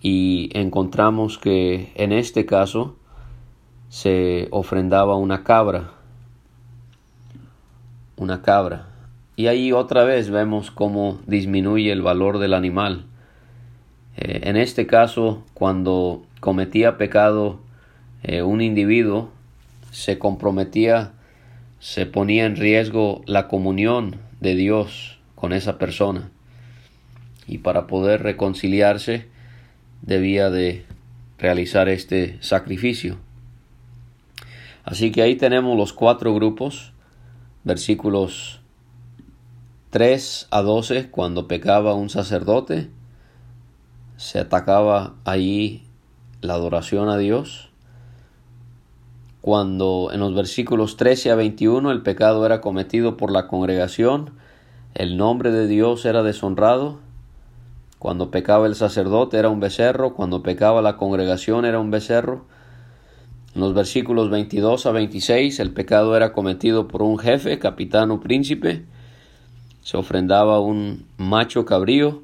Y 0.00 0.50
encontramos 0.52 1.38
que 1.38 1.92
en 1.94 2.12
este 2.12 2.46
caso 2.46 2.96
se 3.88 4.48
ofrendaba 4.50 5.16
una 5.16 5.44
cabra, 5.44 5.92
una 8.16 8.42
cabra. 8.42 8.88
Y 9.36 9.46
ahí 9.46 9.72
otra 9.72 10.04
vez 10.04 10.30
vemos 10.30 10.70
cómo 10.70 11.20
disminuye 11.26 11.92
el 11.92 12.02
valor 12.02 12.38
del 12.38 12.54
animal. 12.54 13.06
Eh, 14.16 14.40
en 14.44 14.56
este 14.56 14.86
caso, 14.86 15.44
cuando 15.54 16.22
cometía 16.40 16.98
pecado 16.98 17.60
eh, 18.24 18.42
un 18.42 18.60
individuo, 18.60 19.30
se 19.92 20.18
comprometía, 20.18 21.12
se 21.80 22.06
ponía 22.06 22.44
en 22.44 22.56
riesgo 22.56 23.22
la 23.26 23.48
comunión 23.48 24.16
de 24.40 24.54
Dios 24.54 25.18
con 25.34 25.52
esa 25.52 25.78
persona. 25.78 26.30
Y 27.46 27.58
para 27.58 27.86
poder 27.86 28.22
reconciliarse 28.22 29.26
debía 30.02 30.50
de 30.50 30.84
realizar 31.38 31.88
este 31.88 32.38
sacrificio. 32.40 33.18
Así 34.84 35.12
que 35.12 35.22
ahí 35.22 35.36
tenemos 35.36 35.76
los 35.76 35.92
cuatro 35.92 36.34
grupos, 36.34 36.92
versículos 37.64 38.60
3 39.90 40.48
a 40.50 40.62
12, 40.62 41.10
cuando 41.10 41.48
pecaba 41.48 41.94
un 41.94 42.10
sacerdote, 42.10 42.90
se 44.16 44.38
atacaba 44.38 45.14
allí 45.24 45.84
la 46.40 46.54
adoración 46.54 47.08
a 47.08 47.16
Dios. 47.16 47.67
Cuando 49.48 50.10
en 50.12 50.20
los 50.20 50.34
versículos 50.34 50.98
13 50.98 51.30
a 51.30 51.34
21 51.34 51.90
el 51.90 52.02
pecado 52.02 52.44
era 52.44 52.60
cometido 52.60 53.16
por 53.16 53.32
la 53.32 53.46
congregación, 53.46 54.32
el 54.94 55.16
nombre 55.16 55.50
de 55.50 55.66
Dios 55.66 56.04
era 56.04 56.22
deshonrado. 56.22 56.98
Cuando 57.98 58.30
pecaba 58.30 58.66
el 58.66 58.74
sacerdote 58.74 59.38
era 59.38 59.48
un 59.48 59.58
becerro, 59.58 60.12
cuando 60.12 60.42
pecaba 60.42 60.82
la 60.82 60.98
congregación 60.98 61.64
era 61.64 61.78
un 61.78 61.90
becerro. 61.90 62.44
En 63.54 63.62
los 63.62 63.72
versículos 63.72 64.28
22 64.28 64.84
a 64.84 64.92
26 64.92 65.60
el 65.60 65.72
pecado 65.72 66.14
era 66.14 66.34
cometido 66.34 66.86
por 66.86 67.00
un 67.00 67.18
jefe, 67.18 67.58
capitán 67.58 68.10
o 68.10 68.20
príncipe. 68.20 68.84
Se 69.80 69.96
ofrendaba 69.96 70.60
un 70.60 71.06
macho 71.16 71.64
cabrío 71.64 72.20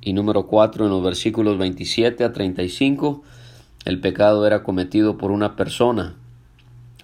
y 0.00 0.12
número 0.12 0.48
4 0.48 0.86
en 0.86 0.90
los 0.90 1.04
versículos 1.04 1.56
27 1.56 2.24
a 2.24 2.32
35, 2.32 3.22
el 3.84 4.00
pecado 4.00 4.44
era 4.44 4.64
cometido 4.64 5.18
por 5.18 5.30
una 5.30 5.54
persona. 5.54 6.16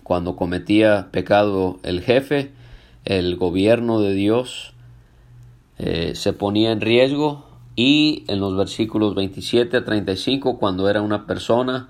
Cuando 0.05 0.37
cometía 0.37 1.09
pecado 1.13 1.81
el 1.83 2.03
jefe, 2.03 2.53
el 3.07 3.37
gobierno 3.37 4.01
de 4.01 4.13
Dios 4.13 4.75
eh, 5.79 6.13
se 6.15 6.35
ponía 6.35 6.73
en 6.73 6.83
riesgo 6.83 7.47
y 7.75 8.23
en 8.29 8.39
los 8.39 8.55
versículos 8.55 9.15
27 9.15 9.79
a 9.79 9.85
35, 9.87 10.59
cuando 10.59 10.91
era 10.91 11.01
una 11.01 11.27
persona, 11.27 11.89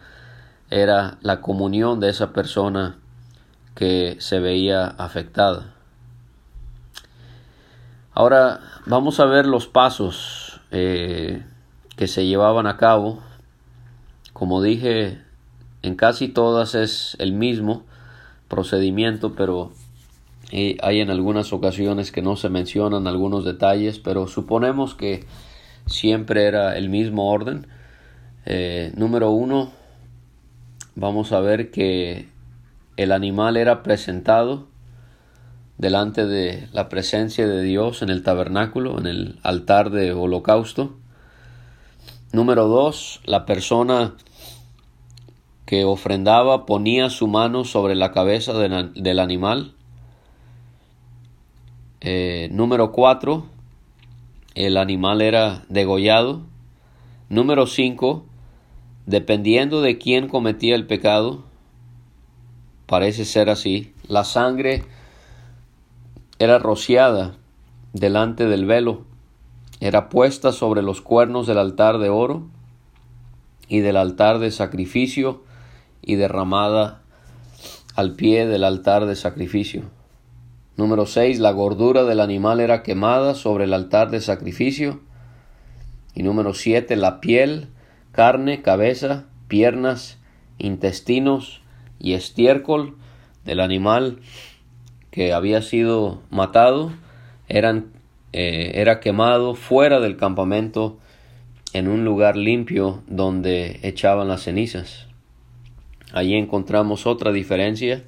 era 0.71 1.18
la 1.23 1.40
comunión 1.40 1.99
de 1.99 2.09
esa 2.09 2.33
persona 2.33 2.99
que 3.75 4.16
se 4.21 4.38
veía 4.38 4.87
afectada. 4.87 5.75
Ahora 8.12 8.61
vamos 8.87 9.18
a 9.18 9.25
ver 9.25 9.44
los 9.44 9.66
pasos 9.66 10.61
eh, 10.71 11.44
que 11.97 12.06
se 12.06 12.26
llevaban 12.26 12.68
a 12.68 12.76
cabo. 12.76 13.25
Como 14.33 14.62
dije, 14.62 15.21
en 15.83 15.97
casi 15.97 16.28
todas 16.28 16.76
es 16.76 17.16
el 17.18 17.33
mismo 17.33 17.83
procedimiento, 18.54 19.34
pero 19.34 19.73
eh, 20.52 20.76
hay 20.80 21.00
en 21.00 21.11
algunas 21.11 21.52
ocasiones 21.52 22.12
que 22.12 22.23
no 22.23 22.37
se 22.37 22.50
mencionan 22.50 23.08
algunos 23.08 23.44
detalles, 23.44 23.99
pero 23.99 24.28
suponemos 24.28 24.94
que 24.94 25.25
siempre 25.87 26.44
era 26.44 26.78
el 26.78 26.88
mismo 26.88 27.32
orden. 27.32 27.66
Eh, 28.46 28.92
número 28.94 29.30
uno, 29.32 29.73
vamos 30.94 31.32
a 31.32 31.40
ver 31.40 31.73
que 31.73 32.28
el 32.96 33.11
animal 33.11 33.56
era 33.56 33.82
presentado 33.82 34.68
delante 35.76 36.25
de 36.25 36.68
la 36.73 36.88
presencia 36.88 37.49
de 37.49 37.61
Dios 37.62 38.02
en 38.02 38.11
el 38.11 38.23
tabernáculo, 38.23 39.00
en 39.00 39.06
el 39.06 39.40
altar 39.42 39.90
de 39.90 40.12
holocausto. 40.12 40.94
Número 42.32 42.68
dos, 42.68 43.20
la 43.25 43.46
persona 43.46 44.14
que 45.66 45.85
ofrendaba 45.85 46.66
ponía 46.66 47.11
su 47.11 47.26
mano 47.26 47.64
sobre 47.64 47.94
la 47.94 48.12
cabeza 48.12 48.52
del 48.52 49.18
animal. 49.18 49.75
Eh, 52.00 52.49
número 52.52 52.92
cuatro, 52.92 53.47
el 54.54 54.76
animal 54.76 55.23
era 55.23 55.64
degollado. 55.68 56.42
Número 57.30 57.66
cinco, 57.66 58.25
dependiendo 59.06 59.80
de 59.80 59.97
quién 59.97 60.28
cometía 60.28 60.75
el 60.75 60.87
pecado, 60.87 61.44
parece 62.87 63.25
ser 63.25 63.49
así. 63.49 63.94
La 64.06 64.25
sangre 64.25 64.85
era 66.38 66.59
rociada 66.59 67.37
delante 67.94 68.47
del 68.47 68.66
velo, 68.66 69.04
era 69.80 70.11
puesta 70.11 70.52
sobre 70.52 70.83
los 70.83 71.00
cuernos 71.00 71.47
del 71.47 71.59
altar 71.59 71.99
de 71.99 72.11
oro 72.11 72.47
y 73.66 73.80
del 73.80 73.97
altar 73.97 74.38
de 74.40 74.50
sacrificio 74.50 75.42
y 76.04 76.16
derramada 76.16 77.02
al 77.94 78.14
pie 78.14 78.46
del 78.46 78.64
altar 78.64 79.06
de 79.06 79.16
sacrificio. 79.16 79.84
Número 80.76 81.06
6. 81.06 81.38
La 81.38 81.52
gordura 81.52 82.04
del 82.04 82.20
animal 82.20 82.61
era 82.61 82.82
quemada 82.82 83.34
sobre 83.34 83.64
el 83.64 83.75
altar 83.75 84.11
de 84.11 84.20
sacrificio. 84.20 85.00
Y 86.14 86.23
número 86.23 86.54
7. 86.54 86.96
La 86.96 87.20
piel, 87.20 87.68
carne, 88.12 88.62
cabeza, 88.62 89.26
piernas, 89.46 90.18
intestinos 90.58 91.62
y 92.00 92.14
estiércol 92.14 92.96
del 93.44 93.61
animal 93.61 94.18
que 95.11 95.32
había 95.32 95.62
sido 95.62 96.23
matado 96.30 96.92
eran, 97.49 97.92
eh, 98.32 98.73
era 98.75 98.99
quemado 98.99 99.54
fuera 99.54 100.00
del 100.00 100.16
campamento 100.16 100.99
en 101.73 101.87
un 101.87 102.04
lugar 102.04 102.37
limpio 102.37 103.02
donde 103.06 103.78
echaban 103.82 104.26
las 104.26 104.42
cenizas. 104.42 105.06
Allí 106.14 106.37
encontramos 106.37 107.09
otra 107.09 107.33
diferencia 107.33 108.04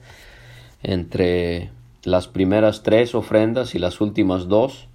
entre 0.85 1.73
las 2.05 2.29
primeras 2.29 2.85
tres 2.85 3.17
ofrendas 3.17 3.75
y 3.75 3.81
las 3.81 4.01
últimas 4.01 4.47
dos. 4.47 4.87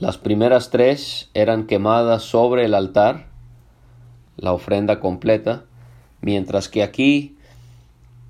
Las 0.00 0.16
primeras 0.16 0.70
tres 0.70 1.28
eran 1.34 1.66
quemadas 1.66 2.22
sobre 2.22 2.64
el 2.64 2.72
altar, 2.72 3.26
la 4.38 4.54
ofrenda 4.54 5.00
completa, 5.00 5.64
mientras 6.22 6.70
que 6.70 6.82
aquí 6.82 7.36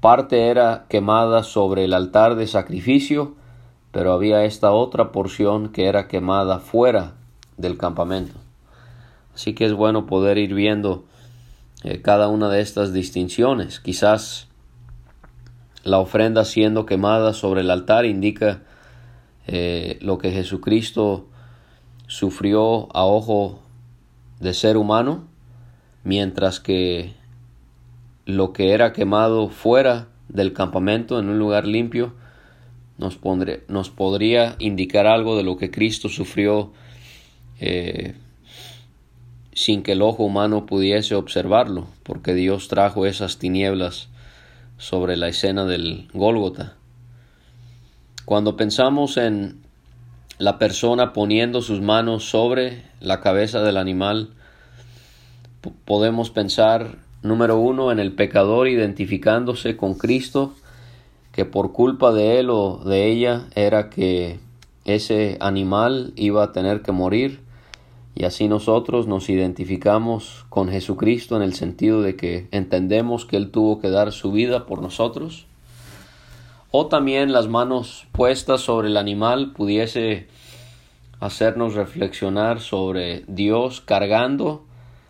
parte 0.01 0.49
era 0.49 0.87
quemada 0.89 1.45
sobre 1.45 1.85
el 1.85 1.95
altar 1.95 2.35
de 2.35 2.49
sacrificio, 2.49 3.37
pero 3.93 4.13
había 4.13 4.45
esta 4.45 4.73
otra 4.73 5.13
porción 5.13 5.69
que 5.69 5.87
era 5.87 6.09
quemada 6.09 6.59
fuera 6.59 7.13
del 7.59 7.79
campamento. 7.79 8.35
Así 9.37 9.55
que 9.55 9.67
es 9.67 9.73
bueno 9.73 10.07
poder 10.07 10.37
ir 10.37 10.53
viendo 10.53 11.05
eh, 11.85 12.01
cada 12.01 12.29
una 12.29 12.49
de 12.49 12.61
estas 12.61 12.93
distinciones. 12.93 13.81
Quizás 13.81 14.49
la 15.85 15.99
ofrenda 15.99 16.45
siendo 16.45 16.87
quemada 16.87 17.33
sobre 17.33 17.63
el 17.63 17.71
altar 17.71 18.07
indica 18.07 18.63
eh, 19.47 19.99
lo 20.01 20.19
que 20.19 20.31
Jesucristo 20.31 21.27
sufrió 22.07 22.95
a 22.95 23.05
ojo 23.05 23.61
de 24.41 24.55
ser 24.55 24.77
humano, 24.77 25.27
mientras 26.05 26.61
que 26.61 27.15
lo 28.25 28.53
que 28.53 28.73
era 28.73 28.93
quemado 28.93 29.49
fuera 29.49 30.09
del 30.29 30.53
campamento 30.53 31.19
en 31.19 31.29
un 31.29 31.39
lugar 31.39 31.67
limpio 31.67 32.15
nos, 32.99 33.19
nos 33.69 33.91
podría 33.91 34.57
indicar 34.59 35.07
algo 35.07 35.37
de 35.37 35.43
lo 35.43 35.57
que 35.57 35.71
Cristo 35.71 36.09
sufrió 36.09 36.73
eh, 37.61 38.15
sin 39.55 39.83
que 39.83 39.93
el 39.93 40.03
ojo 40.03 40.25
humano 40.25 40.67
pudiese 40.67 41.15
observarlo, 41.15 41.87
porque 42.03 42.35
Dios 42.35 42.69
trajo 42.69 43.07
esas 43.07 43.39
tinieblas 43.39 44.09
sobre 44.79 45.17
la 45.17 45.29
escena 45.29 45.65
del 45.65 46.09
Gólgota. 46.13 46.75
Cuando 48.25 48.57
pensamos 48.57 49.17
en 49.17 49.61
la 50.39 50.59
persona 50.59 51.13
poniendo 51.13 51.61
sus 51.61 51.81
manos 51.81 52.25
sobre 52.29 52.83
la 53.01 53.21
cabeza 53.21 53.63
del 53.63 53.77
animal, 53.77 54.31
podemos 55.85 56.31
pensar, 56.31 56.97
número 57.23 57.59
uno, 57.59 57.93
en 57.93 58.01
el 58.01 58.13
pecador 58.13 58.69
identificándose 58.69 59.77
con 59.77 59.95
Cristo, 59.95 60.55
que 61.33 61.45
por 61.45 61.73
culpa 61.73 62.13
de 62.13 62.41
él 62.41 62.51
o 62.51 62.79
de 62.85 63.07
ella 63.11 63.47
era 63.55 63.91
que 63.91 64.41
ese 64.85 65.37
animal 65.41 66.13
iba 66.17 66.43
a 66.43 66.53
tener 66.53 66.83
que 66.83 66.93
morir 66.93 67.41
y 68.15 68.25
así 68.25 68.47
nosotros 68.47 69.07
nos 69.07 69.31
identificamos 69.31 70.45
con 70.51 70.69
Jesucristo 70.69 71.37
en 71.37 71.43
el 71.43 71.55
sentido 71.55 72.03
de 72.03 72.15
que 72.15 72.47
entendemos 72.51 73.25
que 73.25 73.37
Él 73.37 73.51
tuvo 73.51 73.81
que 73.81 73.89
dar 73.91 74.13
su 74.13 74.33
vida 74.33 74.67
por 74.67 74.83
nosotros. 74.83 75.47
O 76.71 76.87
también 76.87 77.33
las 77.33 77.49
manos 77.49 78.07
puestas 78.13 78.61
sobre 78.61 78.89
el 78.89 78.97
animal 78.97 79.53
pudiese 79.53 80.29
hacernos 81.21 81.75
reflexionar 81.75 82.61
sobre 82.61 83.25
Dios 83.29 83.81
cargando, 83.81 84.65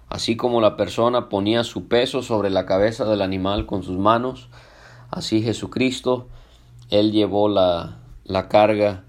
así 0.09 0.37
como 0.37 0.61
la 0.61 0.77
persona 0.77 1.29
ponía 1.29 1.65
su 1.65 1.89
peso 1.89 2.23
sobre 2.23 2.51
la 2.51 2.67
cabeza 2.67 3.05
del 3.05 3.23
animal 3.23 3.67
con 3.67 3.83
sus 3.83 3.99
manos, 3.99 4.49
así 5.11 5.43
Jesucristo, 5.43 6.29
Él 6.91 7.13
llevó 7.13 7.49
la, 7.49 7.99
la 8.25 8.49
carga 8.49 9.05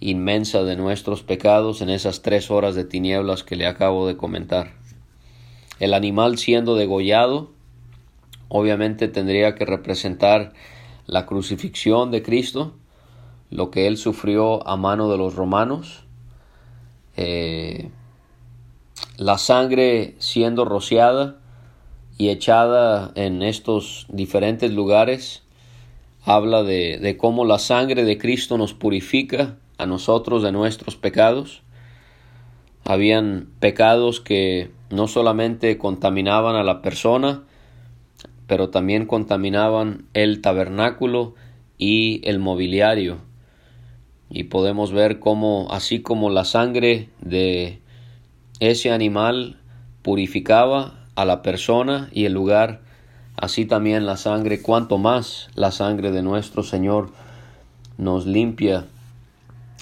inmensa 0.00 0.62
de 0.62 0.76
nuestros 0.76 1.22
pecados 1.22 1.82
en 1.82 1.90
esas 1.90 2.22
tres 2.22 2.50
horas 2.50 2.74
de 2.74 2.84
tinieblas 2.84 3.42
que 3.42 3.56
le 3.56 3.66
acabo 3.66 4.06
de 4.06 4.16
comentar. 4.16 4.72
El 5.80 5.94
animal 5.94 6.38
siendo 6.38 6.76
degollado 6.76 7.50
obviamente 8.48 9.08
tendría 9.08 9.54
que 9.54 9.64
representar 9.64 10.52
la 11.06 11.26
crucifixión 11.26 12.10
de 12.10 12.22
Cristo, 12.22 12.74
lo 13.50 13.70
que 13.70 13.86
él 13.86 13.96
sufrió 13.96 14.66
a 14.66 14.76
mano 14.76 15.10
de 15.10 15.18
los 15.18 15.34
romanos, 15.34 16.04
eh, 17.16 17.90
la 19.16 19.38
sangre 19.38 20.14
siendo 20.18 20.64
rociada 20.64 21.38
y 22.18 22.28
echada 22.28 23.12
en 23.14 23.42
estos 23.42 24.06
diferentes 24.08 24.72
lugares, 24.72 25.42
habla 26.24 26.62
de, 26.62 26.98
de 26.98 27.16
cómo 27.16 27.44
la 27.44 27.58
sangre 27.58 28.04
de 28.04 28.18
Cristo 28.18 28.58
nos 28.58 28.74
purifica 28.74 29.56
a 29.78 29.86
nosotros 29.86 30.42
de 30.42 30.52
nuestros 30.52 30.96
pecados. 30.96 31.62
Habían 32.84 33.48
pecados 33.60 34.20
que 34.20 34.70
no 34.90 35.08
solamente 35.08 35.78
contaminaban 35.78 36.56
a 36.56 36.64
la 36.64 36.82
persona, 36.82 37.44
pero 38.46 38.70
también 38.70 39.06
contaminaban 39.06 40.06
el 40.14 40.40
tabernáculo 40.40 41.34
y 41.78 42.20
el 42.24 42.38
mobiliario. 42.38 43.18
Y 44.30 44.44
podemos 44.44 44.92
ver 44.92 45.20
cómo, 45.20 45.68
así 45.70 46.00
como 46.00 46.28
la 46.28 46.44
sangre 46.44 47.08
de 47.20 47.80
ese 48.60 48.90
animal 48.90 49.56
purificaba 50.02 51.06
a 51.14 51.24
la 51.24 51.42
persona 51.42 52.08
y 52.12 52.24
el 52.24 52.32
lugar, 52.32 52.80
así 53.36 53.64
también 53.64 54.06
la 54.06 54.16
sangre, 54.16 54.60
cuanto 54.60 54.98
más 54.98 55.48
la 55.54 55.70
sangre 55.70 56.10
de 56.10 56.22
nuestro 56.22 56.62
Señor 56.62 57.10
nos 57.96 58.26
limpia 58.26 58.86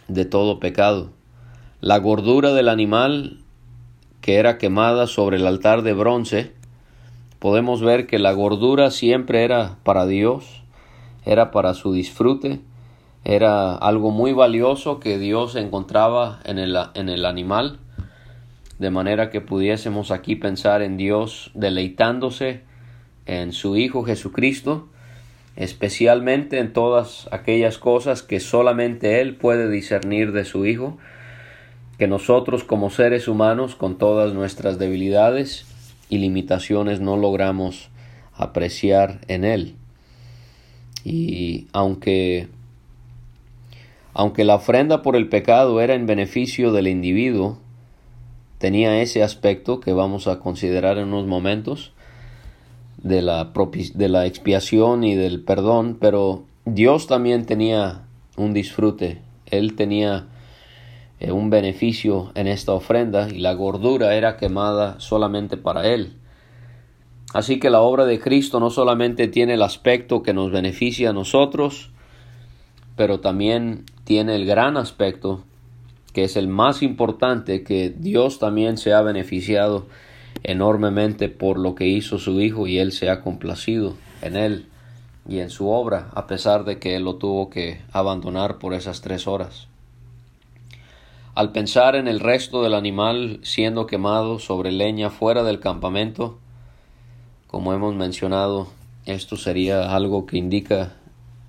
de 0.09 0.25
todo 0.25 0.61
pecado. 0.61 1.11
La 1.81 1.99
gordura 1.99 2.53
del 2.53 2.69
animal 2.69 3.39
que 4.27 4.41
era 4.41 4.59
quemada 4.59 5.07
sobre 5.07 5.37
el 5.37 5.47
altar 5.47 5.83
de 5.83 5.93
bronce, 5.93 6.51
podemos 7.39 7.81
ver 7.81 8.09
que 8.09 8.19
la 8.19 8.33
gordura 8.33 8.91
siempre 8.91 9.45
era 9.45 9.77
para 9.85 10.05
Dios, 10.05 10.65
era 11.25 11.53
para 11.53 11.75
su 11.75 11.93
disfrute, 11.93 12.59
era 13.23 13.77
algo 13.77 14.11
muy 14.11 14.33
valioso 14.33 14.99
que 14.99 15.21
Dios 15.21 15.55
encontraba 15.55 16.41
en 16.45 16.59
el, 16.59 16.77
en 16.95 17.09
el 17.09 17.25
animal, 17.25 17.79
de 18.81 18.91
manera 18.91 19.31
que 19.31 19.41
pudiésemos 19.41 20.11
aquí 20.11 20.35
pensar 20.35 20.83
en 20.83 20.97
Dios 20.97 21.53
deleitándose 21.55 22.65
en 23.27 23.53
su 23.53 23.77
Hijo 23.77 24.03
Jesucristo, 24.03 24.89
especialmente 25.57 26.59
en 26.59 26.73
todas 26.73 27.29
aquellas 27.33 27.79
cosas 27.79 28.23
que 28.23 28.41
solamente 28.41 29.21
Él 29.21 29.37
puede 29.37 29.71
discernir 29.71 30.33
de 30.33 30.45
su 30.45 30.67
Hijo, 30.67 30.99
que 31.99 32.07
nosotros 32.07 32.63
como 32.63 32.91
seres 32.91 33.27
humanos, 33.27 33.75
con 33.75 33.97
todas 33.97 34.35
nuestras 34.35 34.79
debilidades 34.79 35.67
y 36.11 36.19
limitaciones, 36.19 37.01
no 37.01 37.17
logramos 37.17 37.89
apreciar 38.35 39.21
en 39.29 39.45
Él. 39.45 39.75
Y 41.05 41.69
aunque, 41.73 42.49
aunque 44.13 44.45
la 44.45 44.57
ofrenda 44.57 45.01
por 45.01 45.17
el 45.17 45.29
pecado 45.29 45.81
era 45.81 45.95
en 45.95 46.07
beneficio 46.07 46.71
del 46.73 46.87
individuo, 46.87 47.59
tenía 48.59 49.01
ese 49.01 49.23
aspecto 49.23 49.81
que 49.81 49.95
vamos 49.95 50.27
a 50.27 50.39
considerar 50.39 50.99
en 50.99 51.09
unos 51.09 51.27
momentos, 51.27 51.93
de 53.07 53.23
la, 53.23 53.53
de 53.95 54.09
la 54.09 54.27
expiación 54.27 55.05
y 55.05 55.15
del 55.15 55.43
perdón, 55.43 55.97
pero 56.01 56.45
Dios 56.65 57.07
también 57.07 57.47
tenía 57.47 58.03
un 58.37 58.53
disfrute, 58.53 59.23
Él 59.47 59.77
tenía 59.77 60.27
eh, 61.21 61.33
un 61.33 61.49
beneficio 61.49 62.33
en 62.35 62.47
esta 62.47 62.73
ofrenda 62.73 63.29
y 63.29 63.39
la 63.39 63.55
gordura 63.55 64.15
era 64.15 64.37
quemada 64.37 64.99
solamente 64.99 65.57
para 65.57 65.87
Él. 65.87 66.15
Así 67.33 67.59
que 67.59 67.71
la 67.71 67.81
obra 67.81 68.07
de 68.07 68.19
Cristo 68.19 68.61
no 68.61 68.71
solamente 68.71 69.29
tiene 69.29 69.55
el 69.55 69.63
aspecto 69.63 70.23
que 70.23 70.33
nos 70.33 70.51
beneficia 70.51 71.11
a 71.11 71.13
nosotros, 71.13 71.91
pero 72.97 73.21
también 73.21 73.85
tiene 74.05 74.37
el 74.37 74.47
gran 74.47 74.77
aspecto 74.77 75.45
que 76.13 76.25
es 76.25 76.37
el 76.37 76.49
más 76.49 76.83
importante, 76.83 77.63
que 77.63 77.91
Dios 77.91 78.39
también 78.39 78.79
se 78.79 78.95
ha 78.95 79.03
beneficiado 79.03 79.87
enormemente 80.43 81.29
por 81.29 81.59
lo 81.59 81.75
que 81.75 81.87
hizo 81.87 82.19
su 82.19 82.41
Hijo 82.41 82.67
y 82.67 82.79
Él 82.79 82.93
se 82.93 83.11
ha 83.11 83.21
complacido 83.21 83.95
en 84.23 84.37
Él 84.37 84.67
y 85.29 85.41
en 85.41 85.51
su 85.51 85.69
obra, 85.69 86.11
a 86.15 86.27
pesar 86.27 86.65
de 86.65 86.79
que 86.79 86.97
él 86.97 87.05
lo 87.05 87.17
tuvo 87.17 87.51
que 87.51 87.81
abandonar 87.93 88.59
por 88.59 88.75
esas 88.75 89.01
tres 89.01 89.27
horas. 89.27 89.69
Al 91.35 91.53
pensar 91.53 91.97
en 91.97 92.09
el 92.09 92.21
resto 92.21 92.63
del 92.63 92.75
animal 92.75 93.41
siendo 93.43 93.87
quemado 93.87 94.39
sobre 94.39 94.73
leña 94.73 95.11
fuera 95.11 95.43
del 95.43 95.61
campamento, 95.61 96.39
como 97.47 97.75
hemos 97.75 97.95
mencionado, 97.95 98.69
esto 99.05 99.37
sería 99.37 99.95
algo 99.95 100.27
que 100.27 100.39
indica 100.39 100.95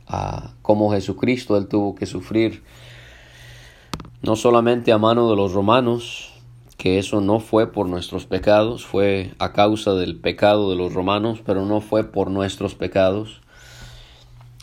a 0.08 0.52
cómo 0.62 0.92
Jesucristo 0.92 1.58
él 1.58 1.68
tuvo 1.68 1.96
que 1.96 2.06
sufrir 2.06 2.64
no 4.22 4.36
solamente 4.36 4.92
a 4.92 4.98
mano 4.98 5.30
de 5.30 5.36
los 5.36 5.54
romanos, 5.54 6.34
que 6.78 7.00
eso 7.00 7.22
no 7.22 7.40
fue 7.40 7.72
por 7.72 7.90
nuestros 7.90 8.26
pecados, 8.26 8.86
fue 8.86 9.34
a 9.40 9.52
causa 9.52 9.94
del 9.94 10.16
pecado 10.16 10.70
de 10.70 10.76
los 10.76 10.94
romanos, 10.94 11.42
pero 11.44 11.66
no 11.66 11.82
fue 11.82 12.04
por 12.04 12.30
nuestros 12.30 12.76
pecados. 12.76 13.42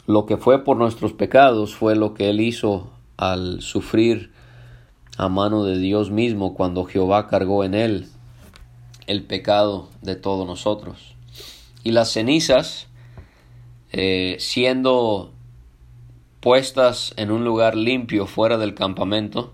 Lo 0.07 0.25
que 0.25 0.37
fue 0.37 0.63
por 0.65 0.77
nuestros 0.77 1.13
pecados 1.13 1.75
fue 1.75 1.97
lo 1.97 2.15
que 2.15 2.31
él 2.31 2.41
hizo 2.41 2.91
al 3.17 3.63
sufrir 3.63 4.33
a 5.17 5.29
mano 5.29 5.65
de 5.65 5.79
Dios 5.79 6.11
mismo 6.11 6.55
cuando 6.55 6.85
Jehová 6.85 7.27
cargó 7.27 7.65
en 7.65 7.75
él 7.75 8.09
el 9.07 9.25
pecado 9.25 9.89
de 10.03 10.15
todos 10.15 10.47
nosotros. 10.47 11.15
Y 11.83 11.91
las 11.91 12.13
cenizas, 12.13 12.87
eh, 13.93 14.37
siendo 14.39 15.33
puestas 16.41 17.13
en 17.17 17.31
un 17.31 17.45
lugar 17.45 17.75
limpio 17.75 18.27
fuera 18.27 18.57
del 18.57 18.75
campamento, 18.75 19.53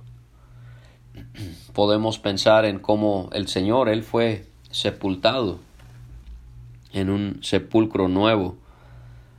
podemos 1.72 2.18
pensar 2.18 2.64
en 2.64 2.78
cómo 2.78 3.30
el 3.32 3.48
Señor, 3.48 3.88
Él 3.88 4.02
fue 4.02 4.46
sepultado 4.70 5.58
en 6.92 7.10
un 7.10 7.38
sepulcro 7.42 8.08
nuevo 8.08 8.56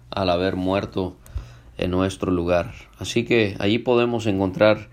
al 0.10 0.30
haber 0.30 0.56
muerto 0.56 1.16
en 1.78 1.92
nuestro 1.92 2.32
lugar. 2.32 2.74
Así 3.00 3.26
que 3.26 3.56
allí 3.60 3.80
podemos 3.80 4.26
encontrar 4.28 4.90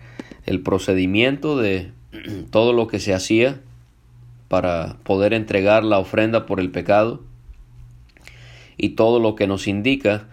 el 0.46 0.62
procedimiento 0.62 1.56
de 1.56 1.92
todo 2.50 2.72
lo 2.72 2.86
que 2.86 3.00
se 3.00 3.14
hacía 3.14 3.60
para 4.48 4.96
poder 5.02 5.34
entregar 5.34 5.84
la 5.84 5.98
ofrenda 5.98 6.46
por 6.46 6.60
el 6.60 6.70
pecado 6.70 7.22
y 8.76 8.90
todo 8.90 9.20
lo 9.20 9.34
que 9.34 9.46
nos 9.46 9.68
indica 9.68 10.28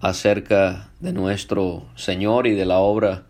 acerca 0.00 0.90
de 1.00 1.12
nuestro 1.12 1.84
Señor 1.96 2.46
y 2.46 2.54
de 2.54 2.64
la 2.64 2.78
obra 2.78 3.27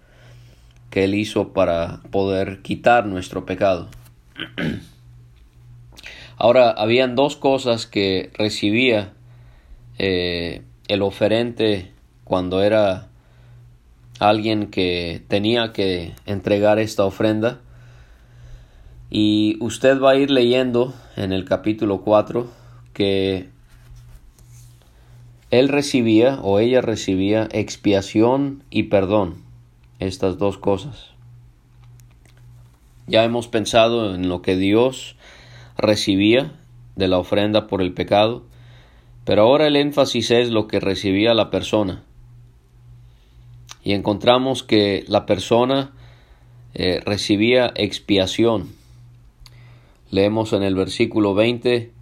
que 0.91 1.05
Él 1.05 1.15
hizo 1.15 1.53
para 1.53 2.01
poder 2.11 2.63
quitar 2.63 3.07
nuestro 3.07 3.47
pecado. 3.47 3.89
Ahora, 6.37 6.71
habían 6.71 7.17
dos 7.17 7.37
cosas 7.37 7.87
que 7.87 8.31
recibía 8.35 9.13
eh, 9.99 10.63
el 10.87 11.03
oferente 11.03 11.91
cuando 12.25 12.63
era 12.63 13.09
alguien 14.21 14.69
que 14.69 15.23
tenía 15.29 15.73
que 15.73 16.15
entregar 16.27 16.79
esta 16.79 17.05
ofrenda. 17.05 17.61
Y 19.11 19.57
usted 19.61 20.01
va 20.01 20.13
a 20.13 20.17
ir 20.17 20.31
leyendo 20.31 20.95
en 21.17 21.33
el 21.33 21.45
capítulo 21.45 22.03
4 22.03 22.49
que 22.93 23.49
él 25.51 25.69
recibía 25.69 26.41
o 26.43 26.59
ella 26.59 26.83
recibía 26.83 27.49
expiación 27.53 28.65
y 28.71 28.85
perdón, 28.85 29.37
estas 29.99 30.39
dos 30.39 30.59
cosas. 30.59 31.11
Ya 33.07 33.25
hemos 33.25 33.49
pensado 33.49 34.15
en 34.15 34.29
lo 34.29 34.43
que 34.43 34.57
Dios 34.57 35.17
recibía 35.77 36.53
de 36.97 37.09
la 37.09 37.19
ofrenda 37.19 37.67
por 37.67 37.81
el 37.81 37.95
pecado, 37.95 38.45
pero 39.25 39.43
ahora 39.43 39.67
el 39.67 39.77
énfasis 39.77 40.31
es 40.31 40.51
lo 40.51 40.69
que 40.69 40.81
recibía 40.81 41.33
la 41.35 41.51
persona. 41.51 42.03
Y 43.83 43.93
encontramos 43.93 44.63
que 44.63 45.05
la 45.09 45.25
persona 45.25 45.93
eh, 46.75 47.01
recibía 47.05 47.73
expiación. 47.75 48.69
Leemos 50.11 50.53
en 50.53 50.63
el 50.63 50.75
versículo 50.75 51.35
20, 51.35 51.93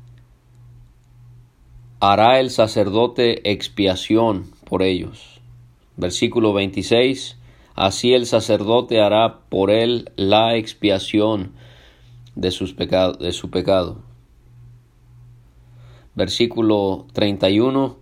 hará 2.01 2.41
el 2.41 2.51
sacerdote 2.51 3.51
expiación 3.51 4.51
por 4.65 4.83
ellos. 4.83 5.41
Versículo 5.97 6.53
26. 6.53 7.37
Así 7.77 8.15
el 8.15 8.25
sacerdote 8.25 9.03
hará 9.03 9.41
por 9.51 9.71
él 9.71 10.11
la 10.17 10.57
expiación 10.57 11.53
de, 12.35 12.51
sus 12.51 12.75
de 12.75 13.33
su 13.33 13.51
pecado. 13.51 13.99
Versículo 16.15 17.07
31. 17.13 17.99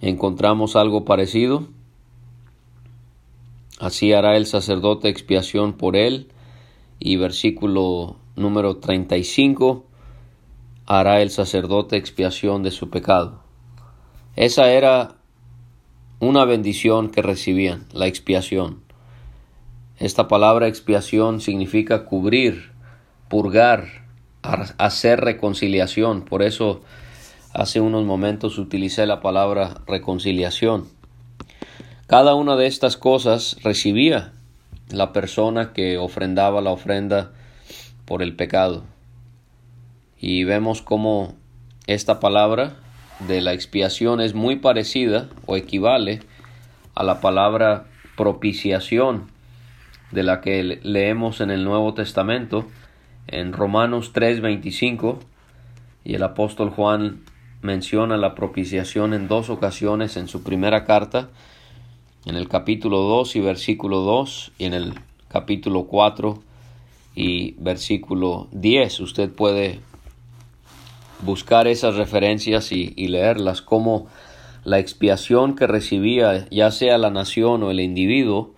Encontramos 0.00 0.76
algo 0.76 1.04
parecido. 1.04 1.66
Así 3.80 4.12
hará 4.12 4.36
el 4.36 4.46
sacerdote 4.46 5.08
expiación 5.08 5.72
por 5.72 5.96
él. 5.96 6.28
Y 7.00 7.16
versículo 7.16 8.16
número 8.36 8.76
35 8.76 9.84
hará 10.86 11.20
el 11.20 11.30
sacerdote 11.30 11.96
expiación 11.96 12.62
de 12.62 12.70
su 12.70 12.90
pecado. 12.90 13.42
Esa 14.36 14.70
era 14.70 15.17
una 16.20 16.44
bendición 16.44 17.10
que 17.10 17.22
recibían, 17.22 17.86
la 17.92 18.06
expiación. 18.06 18.82
Esta 19.98 20.28
palabra 20.28 20.68
expiación 20.68 21.40
significa 21.40 22.04
cubrir, 22.04 22.72
purgar, 23.28 24.04
hacer 24.42 25.20
reconciliación. 25.20 26.22
Por 26.22 26.42
eso 26.42 26.82
hace 27.52 27.80
unos 27.80 28.04
momentos 28.04 28.58
utilicé 28.58 29.06
la 29.06 29.20
palabra 29.20 29.80
reconciliación. 29.86 30.88
Cada 32.06 32.34
una 32.34 32.56
de 32.56 32.66
estas 32.66 32.96
cosas 32.96 33.56
recibía 33.62 34.32
la 34.90 35.12
persona 35.12 35.72
que 35.72 35.98
ofrendaba 35.98 36.60
la 36.60 36.70
ofrenda 36.70 37.32
por 38.06 38.22
el 38.22 38.34
pecado 38.34 38.84
y 40.18 40.44
vemos 40.44 40.82
cómo 40.82 41.34
esta 41.86 42.20
palabra 42.20 42.76
de 43.20 43.40
la 43.40 43.52
expiación 43.52 44.20
es 44.20 44.34
muy 44.34 44.56
parecida 44.56 45.28
o 45.46 45.56
equivale 45.56 46.20
a 46.94 47.02
la 47.02 47.20
palabra 47.20 47.86
propiciación 48.16 49.30
de 50.10 50.22
la 50.22 50.40
que 50.40 50.80
leemos 50.82 51.40
en 51.40 51.50
el 51.50 51.64
Nuevo 51.64 51.94
Testamento 51.94 52.66
en 53.26 53.52
Romanos 53.52 54.12
3:25 54.12 55.18
y 56.04 56.14
el 56.14 56.22
apóstol 56.22 56.70
Juan 56.70 57.20
menciona 57.60 58.16
la 58.16 58.34
propiciación 58.34 59.14
en 59.14 59.28
dos 59.28 59.50
ocasiones 59.50 60.16
en 60.16 60.28
su 60.28 60.42
primera 60.42 60.84
carta, 60.84 61.28
en 62.24 62.36
el 62.36 62.48
capítulo 62.48 63.00
2 63.00 63.36
y 63.36 63.40
versículo 63.40 64.00
2 64.00 64.52
y 64.58 64.64
en 64.64 64.74
el 64.74 64.94
capítulo 65.28 65.84
4 65.84 66.42
y 67.14 67.52
versículo 67.58 68.48
10. 68.52 69.00
Usted 69.00 69.30
puede 69.30 69.80
buscar 71.20 71.66
esas 71.66 71.96
referencias 71.96 72.72
y, 72.72 73.08
leerlas, 73.08 73.62
como 73.62 74.06
la 74.64 74.78
expiación 74.78 75.56
que 75.56 75.66
recibía 75.66 76.46
ya 76.50 76.70
sea 76.70 76.98
la 76.98 77.10
nación 77.10 77.62
o 77.62 77.70
el 77.70 77.80
individuo 77.80 78.54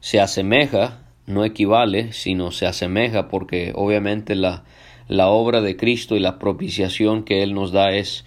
se 0.00 0.20
asemeja, 0.20 0.98
no 1.26 1.44
equivale, 1.44 2.12
sino 2.12 2.50
se 2.50 2.66
asemeja 2.66 3.28
porque 3.28 3.72
obviamente 3.74 4.34
la, 4.34 4.64
la 5.08 5.28
obra 5.28 5.60
de 5.60 5.76
Cristo 5.76 6.16
y 6.16 6.20
la 6.20 6.38
propiciación 6.38 7.24
que 7.24 7.42
Él 7.42 7.54
nos 7.54 7.72
da 7.72 7.90
es 7.90 8.24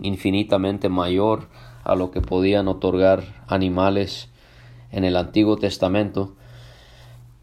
infinitamente 0.00 0.88
mayor 0.88 1.48
a 1.84 1.94
lo 1.94 2.10
que 2.10 2.20
podían 2.20 2.68
otorgar 2.68 3.44
animales 3.46 4.28
en 4.90 5.04
el 5.04 5.16
Antiguo 5.16 5.56
Testamento. 5.56 6.34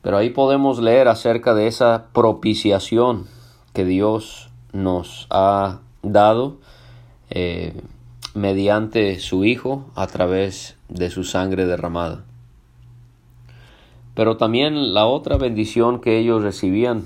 Pero 0.01 0.17
ahí 0.17 0.29
podemos 0.29 0.79
leer 0.79 1.07
acerca 1.07 1.53
de 1.53 1.67
esa 1.67 2.07
propiciación 2.13 3.27
que 3.73 3.85
Dios 3.85 4.49
nos 4.73 5.27
ha 5.29 5.79
dado 6.01 6.57
eh, 7.29 7.73
mediante 8.33 9.19
su 9.19 9.45
Hijo 9.45 9.85
a 9.95 10.07
través 10.07 10.75
de 10.89 11.09
su 11.09 11.23
sangre 11.23 11.65
derramada. 11.65 12.25
Pero 14.15 14.37
también 14.37 14.93
la 14.93 15.05
otra 15.05 15.37
bendición 15.37 15.99
que 15.99 16.19
ellos 16.19 16.43
recibían 16.43 17.05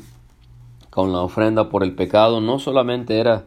con 0.89 1.13
la 1.13 1.19
ofrenda 1.19 1.69
por 1.69 1.83
el 1.83 1.93
pecado 1.93 2.41
no 2.41 2.59
solamente 2.59 3.19
era 3.19 3.45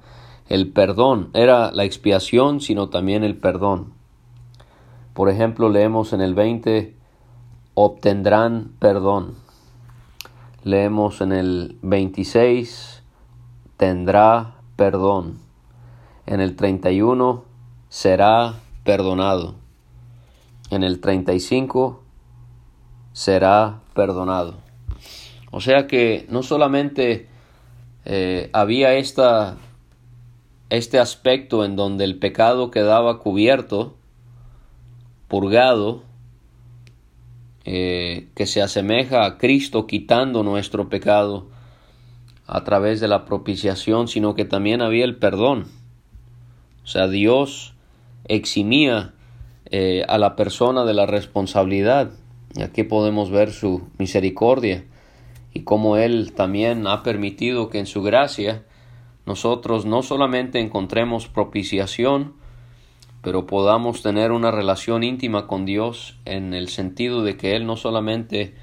el 0.48 0.68
perdón, 0.68 1.30
era 1.34 1.70
la 1.72 1.84
expiación, 1.84 2.60
sino 2.60 2.88
también 2.88 3.24
el 3.24 3.36
perdón. 3.36 3.92
Por 5.14 5.28
ejemplo, 5.28 5.68
leemos 5.68 6.12
en 6.12 6.20
el 6.20 6.34
20, 6.34 6.94
obtendrán 7.74 8.72
perdón. 8.78 9.34
Leemos 10.64 11.20
en 11.20 11.32
el 11.32 11.76
26, 11.82 12.99
tendrá 13.80 14.56
perdón. 14.76 15.38
En 16.26 16.42
el 16.42 16.54
31 16.54 17.44
será 17.88 18.56
perdonado. 18.84 19.54
En 20.70 20.82
el 20.82 21.00
35 21.00 22.02
será 23.14 23.80
perdonado. 23.94 24.58
O 25.50 25.62
sea 25.62 25.86
que 25.86 26.26
no 26.28 26.42
solamente 26.42 27.26
eh, 28.04 28.50
había 28.52 28.92
esta 28.96 29.56
este 30.68 30.98
aspecto 30.98 31.64
en 31.64 31.74
donde 31.74 32.04
el 32.04 32.18
pecado 32.18 32.70
quedaba 32.70 33.18
cubierto, 33.18 33.96
purgado, 35.26 36.02
eh, 37.64 38.28
que 38.34 38.44
se 38.44 38.60
asemeja 38.60 39.24
a 39.24 39.38
Cristo 39.38 39.86
quitando 39.86 40.42
nuestro 40.42 40.90
pecado 40.90 41.46
a 42.52 42.64
través 42.64 42.98
de 43.00 43.06
la 43.06 43.26
propiciación, 43.26 44.08
sino 44.08 44.34
que 44.34 44.44
también 44.44 44.82
había 44.82 45.04
el 45.04 45.16
perdón. 45.16 45.66
O 46.82 46.86
sea, 46.88 47.06
Dios 47.06 47.74
eximía 48.26 49.14
eh, 49.66 50.04
a 50.08 50.18
la 50.18 50.34
persona 50.34 50.84
de 50.84 50.92
la 50.92 51.06
responsabilidad. 51.06 52.10
Aquí 52.60 52.82
podemos 52.82 53.30
ver 53.30 53.52
su 53.52 53.88
misericordia 53.98 54.84
y 55.54 55.60
cómo 55.60 55.96
Él 55.96 56.32
también 56.32 56.88
ha 56.88 57.04
permitido 57.04 57.70
que 57.70 57.78
en 57.78 57.86
su 57.86 58.02
gracia 58.02 58.64
nosotros 59.26 59.86
no 59.86 60.02
solamente 60.02 60.58
encontremos 60.58 61.28
propiciación, 61.28 62.32
pero 63.22 63.46
podamos 63.46 64.02
tener 64.02 64.32
una 64.32 64.50
relación 64.50 65.04
íntima 65.04 65.46
con 65.46 65.66
Dios 65.66 66.18
en 66.24 66.52
el 66.54 66.68
sentido 66.68 67.22
de 67.22 67.36
que 67.36 67.54
Él 67.54 67.64
no 67.64 67.76
solamente 67.76 68.54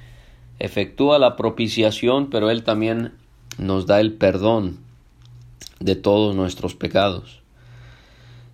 efectúa 0.58 1.18
la 1.18 1.36
propiciación, 1.36 2.28
pero 2.28 2.50
Él 2.50 2.64
también 2.64 3.14
nos 3.58 3.86
da 3.86 4.00
el 4.00 4.14
perdón 4.14 4.78
de 5.80 5.96
todos 5.96 6.34
nuestros 6.34 6.74
pecados. 6.74 7.40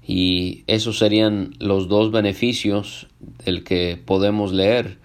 Y 0.06 0.64
esos 0.66 0.98
serían 0.98 1.54
los 1.58 1.88
dos 1.88 2.10
beneficios 2.10 3.06
del 3.44 3.64
que 3.64 4.00
podemos 4.04 4.52
leer 4.52 4.98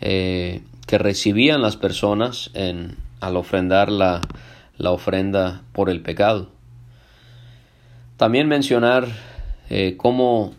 eh, 0.00 0.62
que 0.86 0.98
recibían 0.98 1.62
las 1.62 1.76
personas 1.76 2.50
en, 2.54 2.96
al 3.20 3.36
ofrendar 3.36 3.92
la, 3.92 4.20
la 4.78 4.90
ofrenda 4.90 5.62
por 5.72 5.90
el 5.90 6.02
pecado. 6.02 6.48
También 8.16 8.48
mencionar 8.48 9.06
eh, 9.70 9.96
cómo 9.96 10.54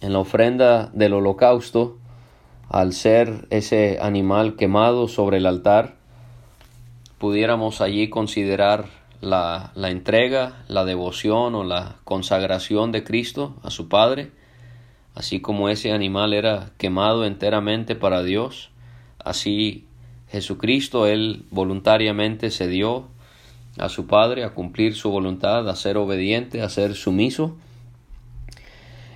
en 0.00 0.12
la 0.12 0.18
ofrenda 0.18 0.90
del 0.94 1.12
holocausto, 1.12 1.98
al 2.68 2.92
ser 2.92 3.46
ese 3.50 3.98
animal 4.00 4.56
quemado 4.56 5.06
sobre 5.06 5.36
el 5.36 5.46
altar, 5.46 5.96
pudiéramos 7.22 7.80
allí 7.80 8.08
considerar 8.08 8.86
la, 9.20 9.70
entrega, 9.76 10.64
la 10.66 10.84
devoción 10.84 11.54
o 11.54 11.62
la 11.62 11.98
consagración 12.02 12.90
de 12.90 13.04
Cristo 13.04 13.54
a 13.62 13.70
su 13.70 13.88
Padre, 13.88 14.32
así 15.14 15.38
como 15.38 15.68
ese 15.68 15.92
animal 15.92 16.34
era 16.34 16.72
quemado 16.78 17.24
enteramente 17.24 17.94
para 17.94 18.24
Dios, 18.24 18.72
así 19.20 19.86
Jesucristo, 20.32 21.06
Él 21.06 21.44
voluntariamente 21.52 22.50
se 22.50 22.66
dio 22.66 23.06
a 23.78 23.88
su 23.88 24.08
Padre 24.08 24.42
a 24.42 24.50
cumplir 24.50 24.96
su 24.96 25.08
voluntad, 25.12 25.68
a 25.68 25.76
ser 25.76 25.98
obediente, 25.98 26.60
a 26.60 26.68
ser 26.68 26.96
sumiso, 26.96 27.56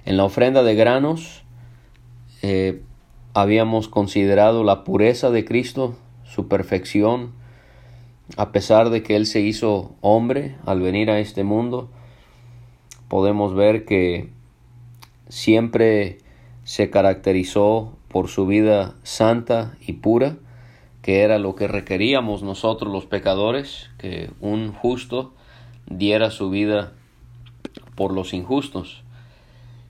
en 0.05 0.17
la 0.17 0.23
ofrenda 0.23 0.63
de 0.63 0.77
granos 0.77 1.43
eh, 2.43 2.83
habíamos 3.35 3.89
considerado 3.89 4.63
la 4.63 4.85
pureza 4.85 5.33
de 5.33 5.45
Cristo, 5.45 5.97
su 6.23 6.47
perfección, 6.47 7.36
a 8.37 8.51
pesar 8.53 8.91
de 8.91 9.03
que 9.03 9.17
Él 9.17 9.27
se 9.27 9.41
hizo 9.41 9.95
hombre 10.01 10.57
al 10.65 10.81
venir 10.81 11.11
a 11.11 11.21
este 11.21 11.45
mundo, 11.45 11.89
podemos 13.09 13.55
ver 13.55 13.85
que 13.85 14.31
siempre 15.29 16.19
se 16.65 16.91
caracterizó 16.91 17.97
por 18.09 18.29
su 18.29 18.47
vida 18.47 18.95
santa 19.03 19.77
y 19.81 19.95
pura, 19.95 20.37
que 21.03 21.21
era 21.21 21.39
lo 21.39 21.55
que 21.55 21.69
requeríamos 21.69 22.43
nosotros 22.43 22.93
los 22.93 23.07
pecadores, 23.07 23.91
que 23.99 24.31
un 24.41 24.73
justo 24.73 25.33
diera 25.89 26.31
su 26.31 26.51
vida 26.51 26.93
por 27.95 28.13
los 28.13 28.35
injustos. 28.35 29.05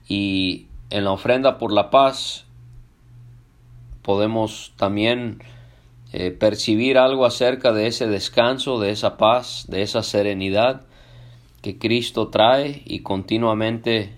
Y 0.08 0.66
en 0.90 1.04
la 1.04 1.12
ofrenda 1.12 1.58
por 1.58 1.72
la 1.72 1.90
paz 1.90 2.44
podemos 4.02 4.72
también 4.76 5.42
eh, 6.18 6.30
percibir 6.30 6.96
algo 6.96 7.26
acerca 7.26 7.74
de 7.74 7.88
ese 7.88 8.06
descanso, 8.06 8.80
de 8.80 8.90
esa 8.90 9.18
paz, 9.18 9.66
de 9.68 9.82
esa 9.82 10.02
serenidad 10.02 10.80
que 11.60 11.76
Cristo 11.76 12.28
trae 12.28 12.80
y 12.86 13.00
continuamente 13.00 14.16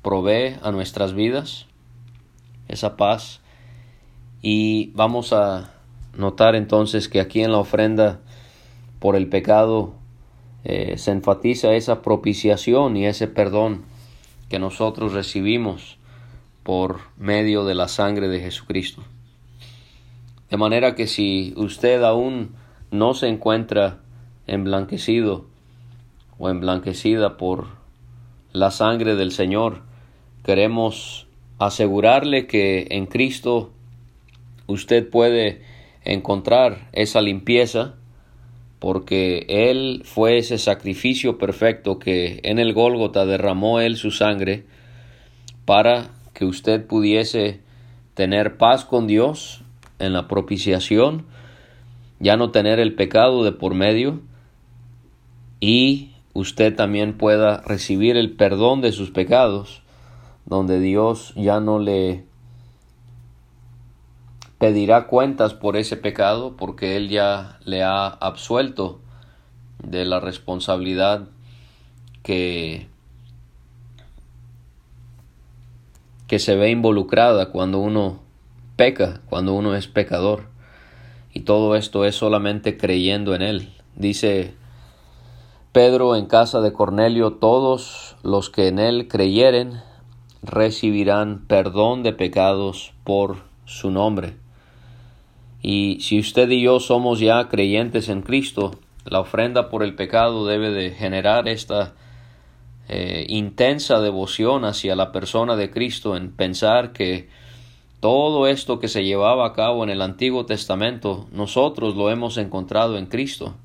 provee 0.00 0.56
a 0.62 0.70
nuestras 0.70 1.12
vidas, 1.12 1.66
esa 2.66 2.96
paz. 2.96 3.42
Y 4.40 4.90
vamos 4.94 5.34
a 5.34 5.74
notar 6.14 6.54
entonces 6.54 7.10
que 7.10 7.20
aquí 7.20 7.42
en 7.42 7.52
la 7.52 7.58
ofrenda 7.58 8.20
por 8.98 9.14
el 9.14 9.28
pecado 9.28 9.92
eh, 10.64 10.96
se 10.96 11.10
enfatiza 11.10 11.74
esa 11.74 12.00
propiciación 12.00 12.96
y 12.96 13.04
ese 13.04 13.28
perdón 13.28 13.82
que 14.48 14.58
nosotros 14.58 15.12
recibimos 15.12 15.98
por 16.62 17.00
medio 17.18 17.66
de 17.66 17.74
la 17.74 17.88
sangre 17.88 18.28
de 18.28 18.40
Jesucristo. 18.40 19.02
De 20.50 20.56
manera 20.56 20.94
que 20.94 21.06
si 21.06 21.52
usted 21.56 22.02
aún 22.02 22.54
no 22.90 23.14
se 23.14 23.28
encuentra 23.28 24.00
emblanquecido 24.46 25.46
o 26.38 26.48
emblanquecida 26.48 27.36
por 27.36 27.66
la 28.52 28.70
sangre 28.70 29.14
del 29.14 29.30
Señor, 29.30 29.82
queremos 30.44 31.26
asegurarle 31.58 32.46
que 32.46 32.86
en 32.90 33.06
Cristo 33.06 33.72
usted 34.66 35.08
puede 35.08 35.62
encontrar 36.04 36.88
esa 36.92 37.20
limpieza 37.20 37.96
porque 38.78 39.44
Él 39.48 40.02
fue 40.04 40.38
ese 40.38 40.56
sacrificio 40.56 41.36
perfecto 41.36 41.98
que 41.98 42.40
en 42.44 42.58
el 42.58 42.72
Gólgota 42.72 43.26
derramó 43.26 43.80
Él 43.80 43.96
su 43.96 44.10
sangre 44.10 44.64
para 45.64 46.10
que 46.32 46.44
usted 46.44 46.86
pudiese 46.86 47.60
tener 48.14 48.56
paz 48.56 48.84
con 48.84 49.06
Dios 49.06 49.64
en 49.98 50.12
la 50.12 50.28
propiciación, 50.28 51.26
ya 52.20 52.36
no 52.36 52.50
tener 52.50 52.80
el 52.80 52.94
pecado 52.94 53.44
de 53.44 53.52
por 53.52 53.74
medio 53.74 54.20
y 55.60 56.12
usted 56.34 56.74
también 56.74 57.16
pueda 57.16 57.62
recibir 57.62 58.16
el 58.16 58.32
perdón 58.32 58.80
de 58.80 58.92
sus 58.92 59.10
pecados, 59.10 59.82
donde 60.46 60.80
Dios 60.80 61.32
ya 61.36 61.60
no 61.60 61.78
le 61.78 62.24
pedirá 64.58 65.06
cuentas 65.06 65.54
por 65.54 65.76
ese 65.76 65.96
pecado 65.96 66.56
porque 66.56 66.96
él 66.96 67.08
ya 67.08 67.58
le 67.64 67.82
ha 67.82 68.08
absuelto 68.08 69.00
de 69.82 70.04
la 70.04 70.20
responsabilidad 70.20 71.28
que 72.22 72.88
que 76.26 76.38
se 76.38 76.56
ve 76.56 76.70
involucrada 76.70 77.50
cuando 77.50 77.78
uno 77.78 78.20
peca, 78.78 79.20
cuando 79.28 79.54
uno 79.54 79.74
es 79.74 79.88
pecador. 79.88 80.44
Y 81.34 81.40
todo 81.40 81.74
esto 81.74 82.04
es 82.04 82.14
solamente 82.14 82.78
creyendo 82.78 83.34
en 83.34 83.42
él. 83.42 83.68
Dice 83.96 84.54
Pedro 85.72 86.14
en 86.14 86.26
casa 86.26 86.60
de 86.60 86.72
Cornelio, 86.72 87.32
todos 87.32 88.16
los 88.22 88.50
que 88.50 88.68
en 88.68 88.78
él 88.78 89.08
creyeren 89.08 89.82
recibirán 90.42 91.44
perdón 91.48 92.04
de 92.04 92.12
pecados 92.12 92.92
por 93.02 93.38
su 93.64 93.90
nombre. 93.90 94.36
Y 95.60 95.98
si 96.00 96.20
usted 96.20 96.48
y 96.48 96.62
yo 96.62 96.78
somos 96.78 97.18
ya 97.18 97.48
creyentes 97.48 98.08
en 98.08 98.22
Cristo, 98.22 98.78
la 99.04 99.18
ofrenda 99.18 99.70
por 99.70 99.82
el 99.82 99.96
pecado 99.96 100.46
debe 100.46 100.70
de 100.70 100.92
generar 100.92 101.48
esta 101.48 101.94
eh, 102.88 103.26
intensa 103.28 103.98
devoción 104.00 104.64
hacia 104.64 104.94
la 104.94 105.10
persona 105.10 105.56
de 105.56 105.68
Cristo 105.70 106.16
en 106.16 106.30
pensar 106.30 106.92
que 106.92 107.28
todo 108.00 108.46
esto 108.46 108.78
que 108.78 108.88
se 108.88 109.04
llevaba 109.04 109.46
a 109.46 109.52
cabo 109.52 109.82
en 109.82 109.90
el 109.90 110.02
Antiguo 110.02 110.46
Testamento, 110.46 111.28
nosotros 111.32 111.96
lo 111.96 112.10
hemos 112.10 112.36
encontrado 112.38 112.96
en 112.96 113.06
Cristo. 113.06 113.56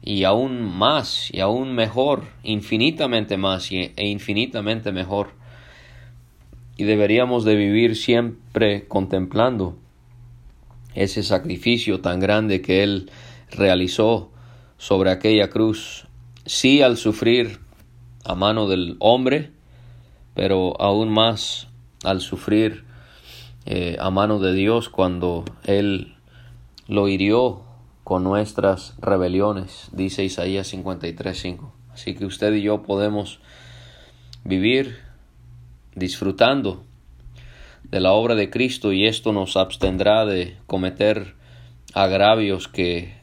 Y 0.00 0.24
aún 0.24 0.62
más, 0.62 1.32
y 1.32 1.40
aún 1.40 1.74
mejor, 1.74 2.24
infinitamente 2.42 3.36
más 3.36 3.70
e 3.70 3.92
infinitamente 3.96 4.92
mejor. 4.92 5.30
Y 6.76 6.84
deberíamos 6.84 7.44
de 7.44 7.56
vivir 7.56 7.96
siempre 7.96 8.86
contemplando 8.86 9.76
ese 10.94 11.22
sacrificio 11.22 12.00
tan 12.00 12.20
grande 12.20 12.62
que 12.62 12.82
Él 12.82 13.10
realizó 13.50 14.30
sobre 14.78 15.10
aquella 15.10 15.50
cruz, 15.50 16.06
sí 16.44 16.82
al 16.82 16.96
sufrir 16.96 17.60
a 18.24 18.34
mano 18.34 18.68
del 18.68 18.96
hombre, 18.98 19.50
pero 20.34 20.80
aún 20.80 21.10
más 21.10 21.68
al 22.04 22.20
sufrir 22.20 22.84
eh, 23.66 23.96
a 24.00 24.10
mano 24.10 24.38
de 24.38 24.52
Dios 24.52 24.88
cuando 24.88 25.44
Él 25.64 26.14
lo 26.88 27.08
hirió 27.08 27.62
con 28.04 28.24
nuestras 28.24 28.94
rebeliones, 29.00 29.88
dice 29.92 30.24
Isaías 30.24 30.72
53.5. 30.72 31.70
Así 31.92 32.14
que 32.14 32.24
usted 32.26 32.52
y 32.54 32.62
yo 32.62 32.82
podemos 32.82 33.38
vivir 34.44 34.98
disfrutando 35.94 36.82
de 37.84 38.00
la 38.00 38.12
obra 38.12 38.34
de 38.34 38.50
Cristo 38.50 38.92
y 38.92 39.06
esto 39.06 39.32
nos 39.32 39.56
abstendrá 39.56 40.24
de 40.24 40.56
cometer 40.66 41.34
agravios 41.94 42.68
que 42.68 43.14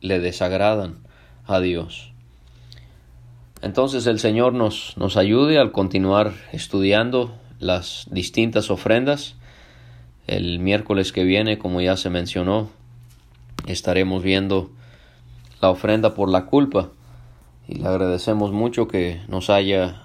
le 0.00 0.18
desagradan 0.18 0.98
a 1.46 1.60
Dios. 1.60 2.12
Entonces 3.62 4.06
el 4.06 4.18
Señor 4.18 4.52
nos, 4.52 4.96
nos 4.96 5.16
ayude 5.16 5.58
al 5.58 5.72
continuar 5.72 6.32
estudiando 6.52 7.34
las 7.58 8.06
distintas 8.10 8.70
ofrendas. 8.70 9.34
El 10.28 10.60
miércoles 10.60 11.10
que 11.12 11.24
viene, 11.24 11.58
como 11.58 11.80
ya 11.80 11.96
se 11.96 12.10
mencionó, 12.10 12.68
estaremos 13.66 14.22
viendo 14.22 14.70
la 15.60 15.70
ofrenda 15.70 16.14
por 16.14 16.28
la 16.28 16.46
culpa. 16.46 16.90
Y 17.66 17.76
le 17.76 17.88
agradecemos 17.88 18.52
mucho 18.52 18.88
que 18.88 19.20
nos 19.26 19.50
haya 19.50 20.02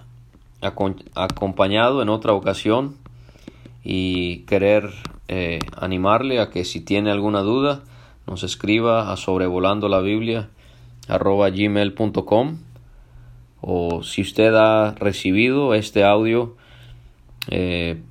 acompañado 0.62 2.02
en 2.02 2.10
otra 2.10 2.34
ocasión 2.34 2.96
y 3.84 4.40
querer 4.46 4.90
eh, 5.28 5.60
animarle 5.76 6.40
a 6.40 6.50
que 6.50 6.64
si 6.64 6.80
tiene 6.80 7.12
alguna 7.12 7.42
duda 7.42 7.84
nos 8.28 8.44
escriba 8.44 9.12
a 9.12 9.18
sobrevolando 9.18 9.90
la 9.90 10.00
Biblia 10.00 10.50
arroba 11.10 11.50
gmail.com 11.50 12.60
o 13.60 14.04
si 14.04 14.22
usted 14.22 14.54
ha 14.56 14.96
recibido 14.98 15.74
este 15.74 16.06
audio 16.06 16.56
eh, 17.50 18.02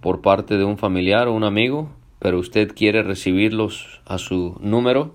por 0.00 0.22
parte 0.22 0.56
de 0.56 0.64
un 0.64 0.78
familiar 0.78 1.28
o 1.28 1.34
un 1.34 1.44
amigo, 1.44 1.90
pero 2.18 2.38
usted 2.38 2.74
quiere 2.74 3.02
recibirlos 3.02 4.00
a 4.06 4.16
su 4.18 4.56
número, 4.60 5.14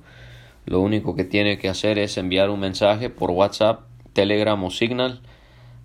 lo 0.65 0.79
único 0.79 1.15
que 1.15 1.23
tiene 1.23 1.57
que 1.57 1.69
hacer 1.69 1.97
es 1.99 2.17
enviar 2.17 2.49
un 2.49 2.59
mensaje 2.59 3.09
por 3.09 3.31
WhatsApp, 3.31 3.81
Telegram 4.13 4.61
o 4.63 4.71
Signal 4.71 5.21